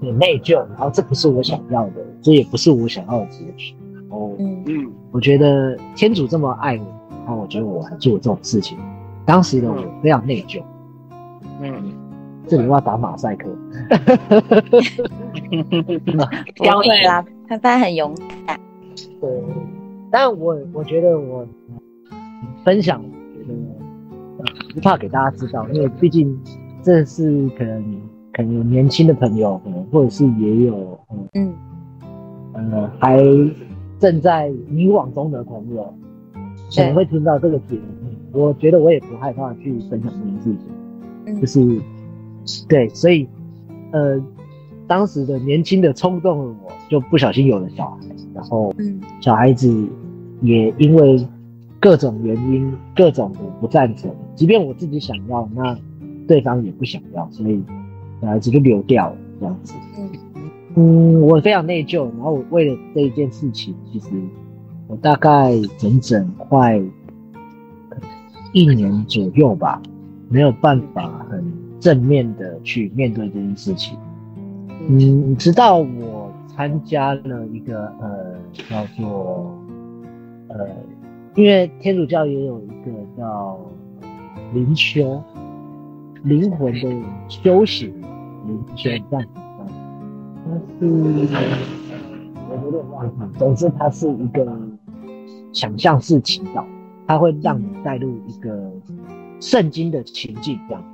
[0.00, 3.74] 很内疚，然后这不是我想要的，这也不是我想要的结局。
[4.10, 4.92] 哦嗯，嗯。
[5.12, 6.84] 我觉得天主这么爱我，
[7.24, 8.78] 然后我觉得我还做这种事情，
[9.26, 10.62] 当时的我非常内疚。
[11.60, 11.92] 嗯，
[12.46, 13.48] 这里我要打马赛克。
[15.50, 18.14] 不会啦，潘潘很勇
[18.46, 18.60] 敢，
[19.20, 19.28] 对，
[20.10, 21.46] 但我我觉得我
[22.64, 23.54] 分享，我觉得
[24.38, 24.44] 呃
[24.74, 26.38] 不怕给大家知道，因为毕竟
[26.82, 27.82] 这是可能
[28.32, 31.54] 可可能有年轻的朋友，可能或者是也有嗯嗯。
[32.72, 33.18] 呃还
[33.98, 35.94] 正在迷惘中的朋友，
[36.74, 37.82] 可能会听到这个节目。
[38.32, 40.56] 我觉得我也不害怕去分享这件事
[41.26, 43.28] 情，就是对，所以
[43.92, 44.18] 呃，
[44.86, 47.98] 当时的年轻的冲动的我，就不小心有了小孩，
[48.34, 48.72] 然后
[49.20, 49.68] 小孩子
[50.40, 51.26] 也因为
[51.78, 55.76] 各种原因、各种的不赞成，即便我自己想要，那
[56.26, 57.62] 对方也不想要，所以
[58.20, 59.74] 小孩子就流掉了这样子。
[60.76, 64.08] 嗯，我非常内疚，然后我为了这一件事情，其实
[64.86, 66.80] 我大概整整快。
[68.52, 69.80] 一年左右吧，
[70.28, 71.40] 没有办法很
[71.78, 73.96] 正面的去面对这件事情。
[74.88, 79.56] 嗯，直到我参加了一个呃叫做
[80.50, 80.68] 呃，
[81.34, 83.58] 因为天主教也有一个叫
[84.52, 85.22] 灵修，
[86.24, 86.90] 灵魂的
[87.28, 87.90] 修行
[88.46, 89.28] 灵修这样子。
[90.44, 90.86] 它是
[92.48, 94.46] 我有点忘记，总之它是一个
[95.52, 96.64] 想象式祈祷。
[97.06, 98.70] 它会让你带入一个
[99.40, 100.84] 圣经的情境，这样，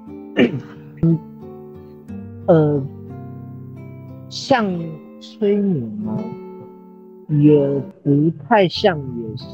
[1.03, 1.19] 嗯，
[2.47, 2.83] 呃，
[4.31, 4.65] 像
[5.21, 6.17] 催眠吗？
[7.29, 9.45] 也不太像，也是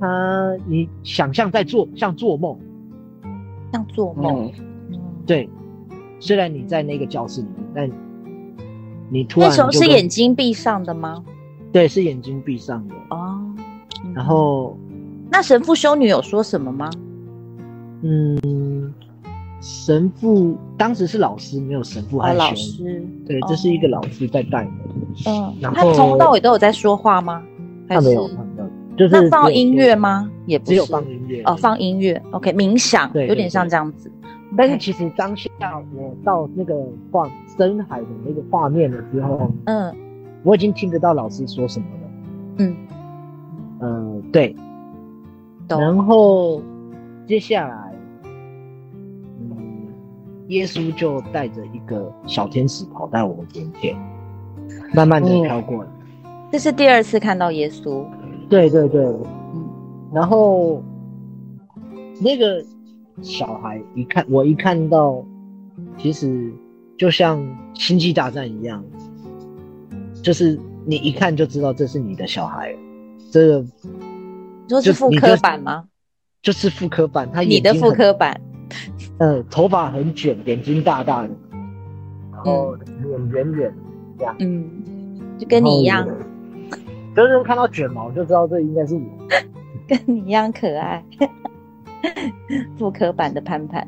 [0.00, 2.58] 他，你想象在做，像做梦，
[3.72, 4.50] 像做梦，
[5.26, 5.48] 对。
[6.18, 7.90] 虽然你在那个教室里面，但
[9.10, 11.22] 你突然那时候是眼睛闭上的吗？
[11.72, 13.38] 对，是眼睛闭上的哦，
[14.14, 14.76] 然后。
[15.28, 16.88] 那神父修女有说什么吗？
[18.02, 18.38] 嗯，
[19.68, 23.04] 神父当时是老师，没有神父还老师。
[23.26, 24.70] 对，这是一个老师在带的。
[25.26, 27.42] 嗯，他从头到尾都有在说话吗？
[27.88, 28.70] 他没有，他没有。
[28.96, 30.30] 就是那放音乐吗？
[30.46, 32.22] 也只有放音乐哦，放音乐。
[32.30, 34.08] OK，冥想，有点像这样子。
[34.56, 35.50] 但是其实当下
[35.96, 36.74] 我到那个
[37.10, 39.92] 画深海的那个画面的时候，嗯，
[40.44, 42.08] 我已经听得到老师说什么了。
[42.58, 42.76] 嗯，
[43.80, 44.54] 嗯，对。
[45.68, 46.62] 然后
[47.26, 47.85] 接下来，嗯，
[50.48, 53.96] 耶稣就带着一个小天使跑在我们面前，
[54.94, 55.90] 慢慢的飘过来。
[56.52, 58.04] 这是第二次看到耶稣。
[58.48, 59.68] 对对对，嗯。
[60.14, 60.82] 然后
[62.20, 62.64] 那个
[63.22, 65.24] 小孩一看，我一看到，
[65.98, 66.52] 其实
[66.96, 67.42] 就像
[67.74, 68.84] 星际大战一样，
[70.22, 72.74] 就是你一看就知道这是你的小孩，
[73.30, 73.64] 这个。
[74.68, 75.84] 说是复刻版吗？
[76.42, 78.40] 就是复刻版，他你的复刻版，
[79.18, 81.30] 呃，头发很卷，眼睛大大的，
[82.32, 83.74] 然后脸圆圆
[84.18, 84.68] 这样，嗯，
[85.38, 86.06] 就跟你一样，
[87.14, 89.00] 就是看到卷毛就知道这应该是我，
[89.88, 91.02] 跟你一样可爱，
[92.78, 93.86] 复刻版的潘潘，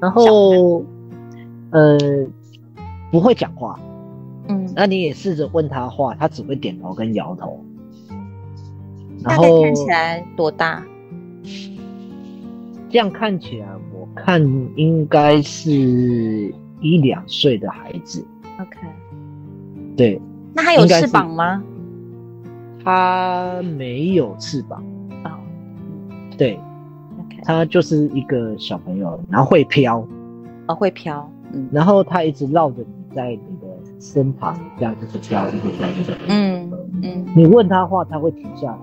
[0.00, 0.82] 然后
[1.70, 1.98] 呃
[3.10, 3.78] 不会讲话，
[4.48, 7.62] 嗯，那你也试着问他话，他只会点头跟摇头。
[9.22, 10.82] 大概看起来多大？
[12.88, 14.42] 这样看起来，我看
[14.76, 15.70] 应该是
[16.80, 18.24] 一两岁的孩子。
[18.58, 18.76] OK，
[19.96, 20.20] 对。
[20.54, 21.62] 那他有翅膀吗？
[22.84, 24.82] 他没有翅膀。
[25.24, 25.30] 哦，
[26.36, 26.58] 对。
[27.18, 30.06] OK，他就是一个小朋友，然后会飘。
[30.66, 31.30] 哦，会飘。
[31.52, 31.68] 嗯。
[31.70, 36.18] 然后他一直绕着你在你的身旁，这样就是飘，一直飘，一直飘。
[36.28, 37.26] 嗯嗯。
[37.36, 38.78] 你问他话，他会停下来。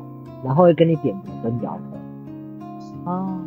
[0.45, 3.11] 然后会跟你点头跟摇头。
[3.11, 3.39] 哦。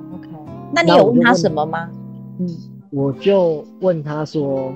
[0.72, 1.90] 那你有问他什么吗？
[2.38, 2.48] 嗯，
[2.90, 4.72] 我就问他说：“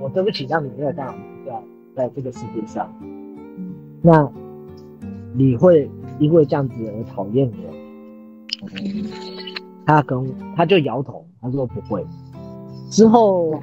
[0.00, 1.14] 我对不起，让你没有办法
[1.46, 1.52] 在
[1.94, 2.92] 在这个世界上。
[4.02, 4.30] 那
[5.34, 7.74] 你会因为这样子而讨厌我？”
[9.86, 10.24] 他跟
[10.56, 12.04] 他就摇头，他说不会。
[12.90, 13.58] 之后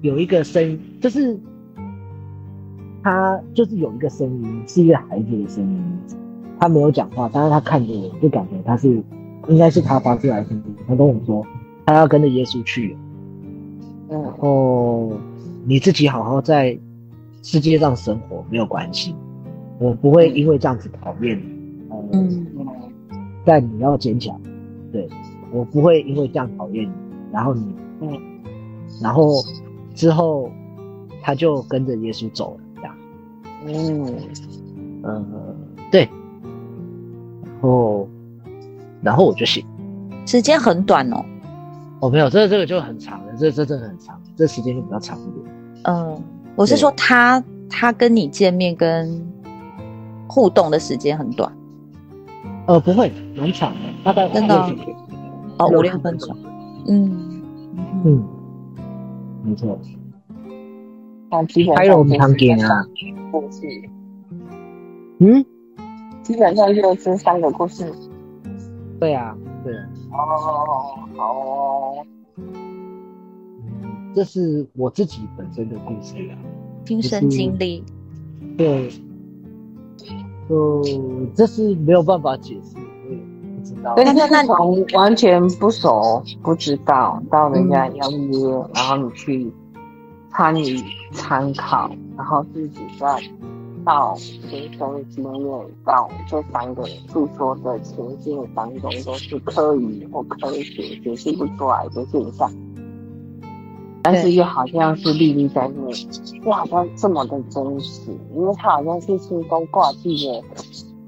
[0.00, 1.38] 有一个声音，就是。
[3.00, 5.98] 他就是有一个声音，是一个孩子的声音，
[6.58, 9.00] 他没有讲话，但是他看着我，就感觉他是，
[9.48, 10.76] 应该是他发出来的声音。
[10.86, 11.44] 他跟我说，
[11.86, 12.96] 他要跟着耶稣去，
[14.08, 15.12] 然后
[15.64, 16.78] 你自己好好在
[17.42, 19.14] 世界上生活没有关系，
[19.78, 21.44] 我不会因为这样子讨厌你，
[22.12, 22.46] 嗯，
[23.44, 24.40] 但你要坚强，
[24.92, 25.08] 对。
[25.50, 26.90] 我不会因为这样讨厌你，
[27.32, 28.20] 然后你，嗯，
[29.00, 29.32] 然后
[29.94, 30.50] 之后
[31.22, 32.60] 他就跟着耶稣走了。
[32.76, 32.94] 这样。
[33.64, 34.14] 嗯，
[35.02, 35.24] 呃，
[35.90, 36.06] 对，
[37.44, 38.06] 然后，
[39.08, 39.64] 然后我就醒，
[40.26, 41.24] 时间很短哦。
[42.00, 45.46] 哦，没有，这这个就很长了，这这真的很长，这时间就比较长一点。
[45.84, 46.22] 嗯，
[46.54, 49.26] 我是说他他跟你见面跟
[50.28, 51.50] 互动的时间很短。
[52.66, 54.54] 呃，不会，蛮长的，大概真的
[55.56, 56.36] 哦，五六分钟。
[56.86, 57.42] 嗯
[58.04, 58.22] 嗯，
[59.42, 59.78] 没错。
[61.30, 62.84] 哦基本还有我们堂给啊，
[63.32, 63.66] 故事，
[65.20, 65.42] 嗯，
[66.22, 67.90] 基本上就是三个故事。
[68.98, 70.16] 对啊，对啊，哦，
[71.16, 72.06] 好哦，
[74.14, 76.34] 这是我自己本身的故事啊。
[76.84, 77.84] 亲身经历，
[78.56, 78.90] 对，
[80.48, 80.82] 就
[81.34, 82.76] 这是没有办法解释，
[83.06, 83.18] 我也
[83.56, 83.94] 不知道。
[83.94, 89.52] 对，那那那从完全不熟、不知道到人家邀约，然后你去
[90.30, 90.82] 参与、
[91.12, 93.20] 参考，然后自己再
[93.88, 102.52] 到亲身经验，到这三个诉说的情境当中，都是科仪或科学解释不出来的现象。
[104.02, 105.90] 但是又好像是历历在目，
[106.44, 110.44] 又好像这么的真实，因为它好像是轻松挂记的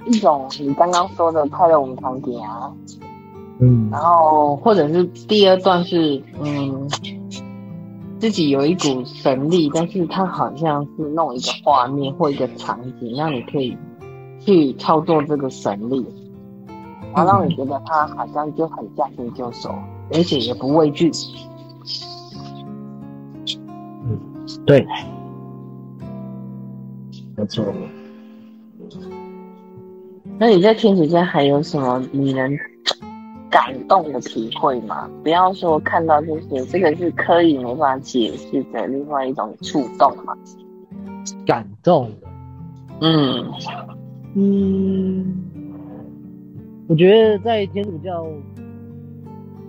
[0.07, 2.73] 一种你刚刚说的快乐舞堂点啊，
[3.59, 6.89] 嗯然后或者是第二段是嗯，
[8.21, 13.75] 自己有一股神力，但是它好像是弄一个画面或一个场景，让你可以
[14.39, 16.07] 去操作这个神力，
[17.15, 19.75] 然后让你觉得它好像就很驾轻就熟，
[20.13, 21.11] 而且也不畏惧。
[24.05, 24.19] 嗯
[24.67, 24.87] 对，
[27.39, 27.65] 没错。
[30.39, 32.55] 那你在天使间还有什么你能
[33.51, 35.11] 感动的体会嘛？
[35.23, 40.37] 不要说看到这些，这个是可以没办法解释的另外一种触动嘛。
[41.45, 42.29] 感动的，
[43.01, 43.53] 嗯
[44.35, 45.45] 嗯，
[46.87, 48.25] 我觉得在天主教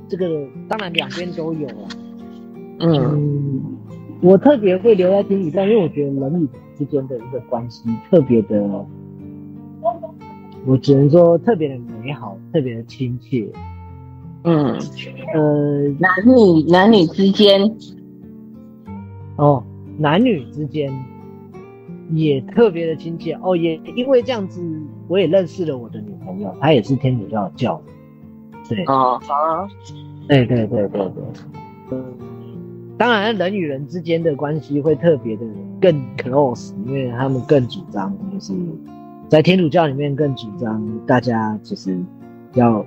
[0.07, 1.89] 这个，当然两边都有啊。
[2.79, 3.77] 嗯嗯，
[4.21, 8.85] 我特别会留在天主教，因为我觉得人与之间的一个关系特别的，
[10.65, 13.47] 我只能说特别的美好，特别的亲切。
[14.43, 14.77] 嗯，
[15.33, 17.61] 呃，男女男女之间，
[19.35, 19.63] 哦，
[19.97, 20.91] 男女之间
[22.11, 23.33] 也特别的亲切。
[23.43, 24.61] 哦，也因为这样子，
[25.07, 27.83] 我也认识了我的女朋友，她也是天主教的教友。
[28.67, 29.19] 对，哦。
[29.27, 29.67] 啊，
[30.27, 31.11] 对对对对对，
[31.91, 32.13] 嗯，
[32.97, 35.45] 当然人与人之间的关系会特别的
[35.79, 38.53] 更 close，因为他们更主张就是
[39.27, 41.99] 在天主教里面更主张大家就是
[42.53, 42.85] 要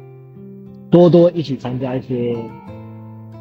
[0.94, 2.36] 多多一起参加一些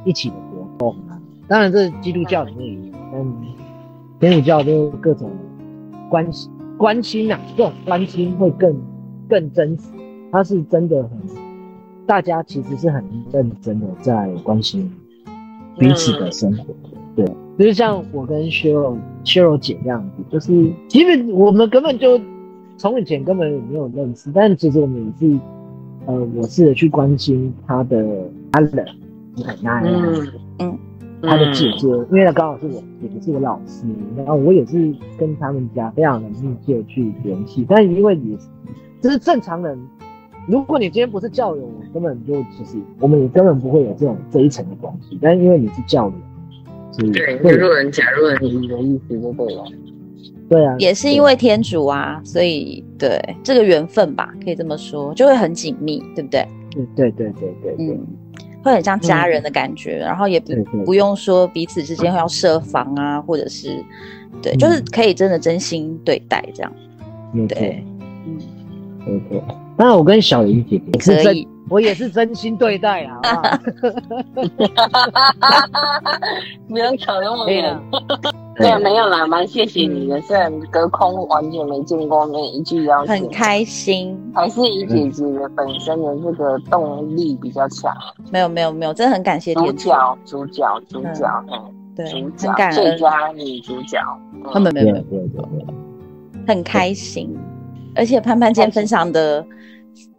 [0.06, 1.22] 一起的活动啊。
[1.48, 3.24] 当然这基督教里面也有，但
[4.20, 5.30] 天主教就各种
[6.10, 8.76] 关心关心啊，这种关心会更
[9.30, 9.84] 更真实，
[10.32, 11.12] 它是真的很。
[12.08, 14.92] 大家其实是很认真的在关心
[15.78, 16.66] 彼此的生活，
[17.16, 17.24] 对，
[17.58, 22.20] 就是像我跟薛柔薛柔姐这样子，就是其实我们根本就
[22.78, 25.40] 从以前根本也没有认识，但其实我们也是
[26.06, 28.04] 呃，我试着去关心他的
[28.52, 28.86] 家人，
[29.36, 30.28] 奶奶啊，嗯
[30.60, 30.80] 嗯
[31.22, 33.86] 她的姐姐，因为他刚好是我姐姐是我老师，
[34.18, 38.48] 然后我也是跟他们家非常的密切去联系，但因为你是
[39.00, 39.78] 这是正常人。
[40.46, 45.18] 如果你今天不是教友，根本就其实我们也根本不会有这种这一层的关系。
[45.22, 46.14] 但因为你是教友，
[46.92, 49.64] 所以对，会就路人甲路人乙的意思就对了。
[50.54, 56.48] 对啊，也是因为天主啊，所以对这个缘分吧，可以这么说，就会很紧密，对不对？
[56.96, 58.06] 对对对对对对，嗯，
[58.64, 60.54] 会很像家人的感觉，然后也不
[60.86, 63.84] 不用说彼此之间会要设防啊，或者是
[64.42, 64.58] 对，嗯。
[64.58, 66.72] 就是可以真的真心对待这样。
[67.48, 67.84] 对，
[68.28, 68.40] 嗯，
[69.08, 69.44] 没错。
[69.76, 73.42] 当然，我跟小莹姐姐是真可以，我也是真心对待啊，好
[76.68, 77.82] 不 用扯那么对远了。，
[78.56, 80.22] 对啊，没有啦，蛮谢谢你的。
[80.22, 84.16] 虽然隔空完全没见过面，一句邀请，很开心。
[84.34, 87.92] 还是以姐姐的本身的这个动力比较强。
[88.32, 89.72] 没有没有没有，真的很感谢主。
[89.74, 92.98] 角，主角，主角，嗯，对，主很角，最感恩。
[93.00, 94.00] 佳女主角。
[94.52, 97.36] 他们没有对没有，对对对，很开心。
[97.96, 99.46] 而且潘潘今天分享的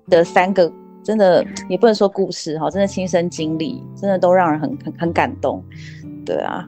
[0.09, 0.73] 的三个，
[1.03, 5.63] 真的也不能说故事哈，真的亲身经历，真的都让人很很很感动。
[6.25, 6.67] 对啊，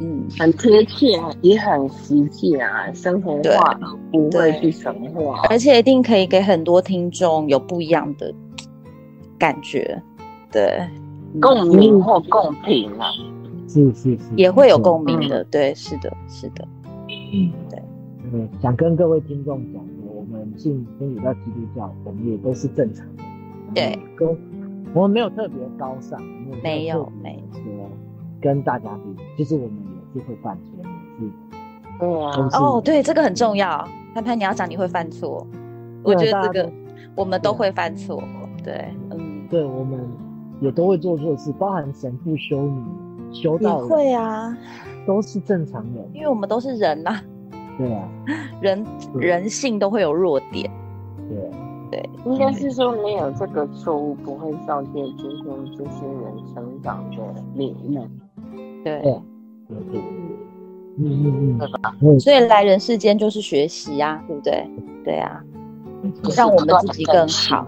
[0.00, 3.78] 嗯，很贴切，也很实际啊，生活化，
[4.12, 5.42] 不会去神话。
[5.50, 8.32] 而且一定可以给很多听众有不一样的
[9.38, 10.00] 感觉。
[10.52, 10.78] 对，
[11.34, 13.10] 嗯共鸣或共频啊，
[13.68, 15.42] 是是是，也会有共鸣的。
[15.44, 16.66] 对，是的，是的。
[17.08, 17.82] 嗯，对。
[18.32, 23.22] 嗯，想跟各位听众讲，我们信天主教、基督教，我们也都是正常的。
[23.74, 24.28] 对，跟
[24.94, 26.22] 我们没有特别高尚，
[26.62, 27.62] 没有没说
[28.40, 29.76] 跟大家比，其实我们
[30.14, 30.78] 也是会犯错，
[31.20, 31.32] 也是
[31.98, 33.86] 对啊，哦，对，这个很重要。
[34.14, 35.46] 潘潘，你要讲你会犯错，
[36.02, 36.72] 我觉得这个
[37.14, 38.22] 我们都会犯错。
[38.64, 40.08] 对，嗯，对，我们
[40.60, 42.82] 也都会做错事，包含神父修女，
[43.32, 44.56] 修也道人会啊，
[45.06, 46.08] 都是正常人。
[46.12, 47.20] 因为我们都是人呐、
[47.76, 48.08] 对啊，
[48.62, 48.84] 人
[49.14, 50.70] 嗯人性都会有弱点。
[51.90, 55.44] 对，应该是说没有这个错误，不会造就今天
[55.76, 57.16] 这些人成长的
[57.54, 58.06] 领悟。
[58.84, 59.12] 对，对
[59.68, 60.00] 对对，
[60.98, 61.70] 嗯嗯嗯，
[62.02, 64.68] 嗯，所以来人世间就是学习啊，对不对？
[65.04, 65.42] 对啊，
[66.22, 67.66] 就是让我们自己更好。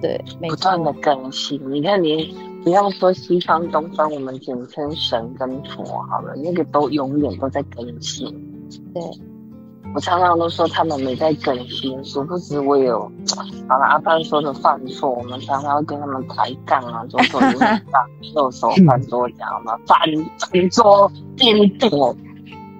[0.00, 1.60] 对，没错不断，的更新。
[1.70, 2.34] 你看，你
[2.64, 8.26] 不要说西方、东方，我们简称神跟佛好了，那个都永远都在更新。
[8.92, 9.00] 对，
[9.94, 13.00] 我常常都说他们没在更新，殊不知我有。
[13.68, 19.98] 好了，阿班说的犯错，我们常常会跟他们抬杠啊，左 手有点大，右手翻桌脚嘛，翻
[20.50, 21.88] 翻桌颠倒，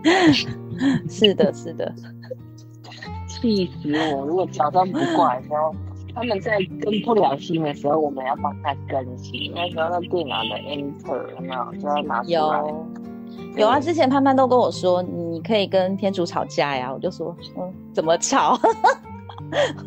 [1.08, 1.92] 是的，是的，
[3.28, 4.26] 气死我！
[4.26, 5.74] 如果挑战不过来的时候，
[6.14, 9.52] 他们在更不了新的时候，我们要帮他更新。
[9.54, 12.74] 那时候那电脑的 Enter 有没有就要拿出来？
[13.54, 13.78] 有有啊。
[13.80, 18.58] 之前潘潘都跟我说，你可以跟天主吵架呀，我就说，嗯，怎么吵？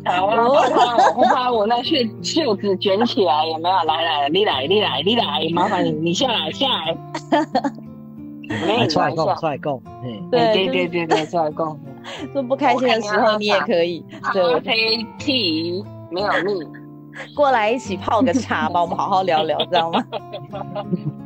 [0.04, 3.76] 好啊，我怕我把我那袖袖子卷起来，有没有？
[3.84, 6.96] 来来，你来，你来，你来，麻烦你，你下来，下来。
[8.48, 9.82] 我跟来你出来供，讲一下，出来供，
[10.30, 11.76] 对对对对对，出来供。
[12.32, 16.64] 说不开心的时候，你也可以对我咖啡 tea 没有蜜，
[17.34, 20.04] 过来一起泡个茶吧，我们好好聊聊， 知道吗？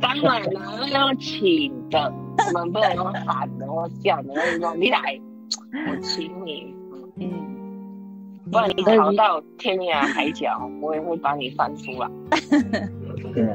[0.01, 2.13] 当然了，要请的，
[2.49, 4.99] 我们不能用喊的或叫的，那种你来，
[5.89, 6.75] 我请你。
[7.17, 7.31] 嗯，
[8.51, 12.09] 不然你逃到天涯海角，我也会把你翻出来。
[13.35, 13.55] 对啊。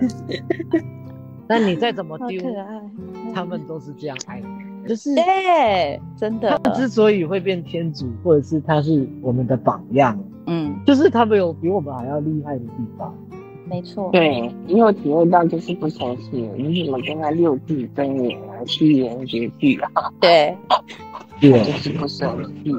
[1.48, 2.82] 那你再怎么丢，可爱。
[3.34, 10.18] 他们都是这样爱你，就是对，真的他，们之所以会变天主，或者是他是我们的榜样，
[10.48, 13.14] 嗯，就是他们有比我们还要厉害的地方。
[13.68, 19.90] 没错，对，你有体会到就是不诚信，你怎么跟他六字真言啊、七言绝句啊，
[20.20, 20.56] 对，
[21.42, 21.52] 对。
[21.64, 22.72] 就是不生气，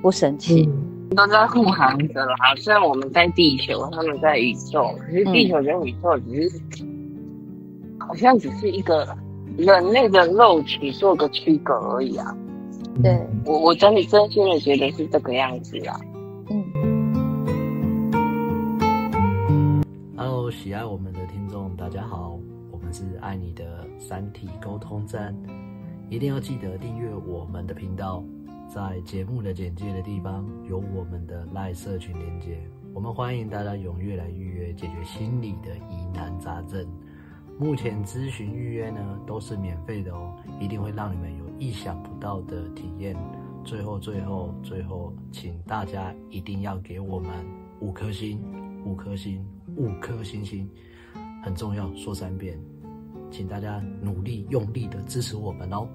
[0.00, 0.68] 不生气，
[1.16, 2.36] 都在护航着啦。
[2.56, 6.60] 虽然我们在地球，他们在宇宙，可是地球跟宇宙只是、
[7.98, 9.04] 好像只是一个
[9.56, 12.36] 人类的肉体做个区隔而已啊。
[13.02, 16.00] 对，我我真的真心的觉得是这个样子啊。
[16.50, 16.64] 嗯
[20.16, 22.38] ，Hello，喜爱我们的听众，大家好，
[22.70, 25.34] 我们是爱你的三体沟通站，
[26.10, 28.22] 一定要记得订阅我们的频道，
[28.68, 32.58] 在节目的简介的地方有我们的赖社群连接，
[32.92, 36.86] 我们欢迎大家踊跃来预约，解决心理的疑难杂症。
[37.58, 43.16] 目前咨询预约呢都是免费的哦，一定会让你们有意想不到的体验。
[43.64, 47.30] 最后，最后，最后，请大家一定要给我们
[47.80, 48.38] 五颗星，
[48.84, 49.44] 五颗星，
[49.76, 50.68] 五颗星星，
[51.42, 52.60] 很重要，说三遍，
[53.30, 55.88] 请大家努力用力的支持我们哦。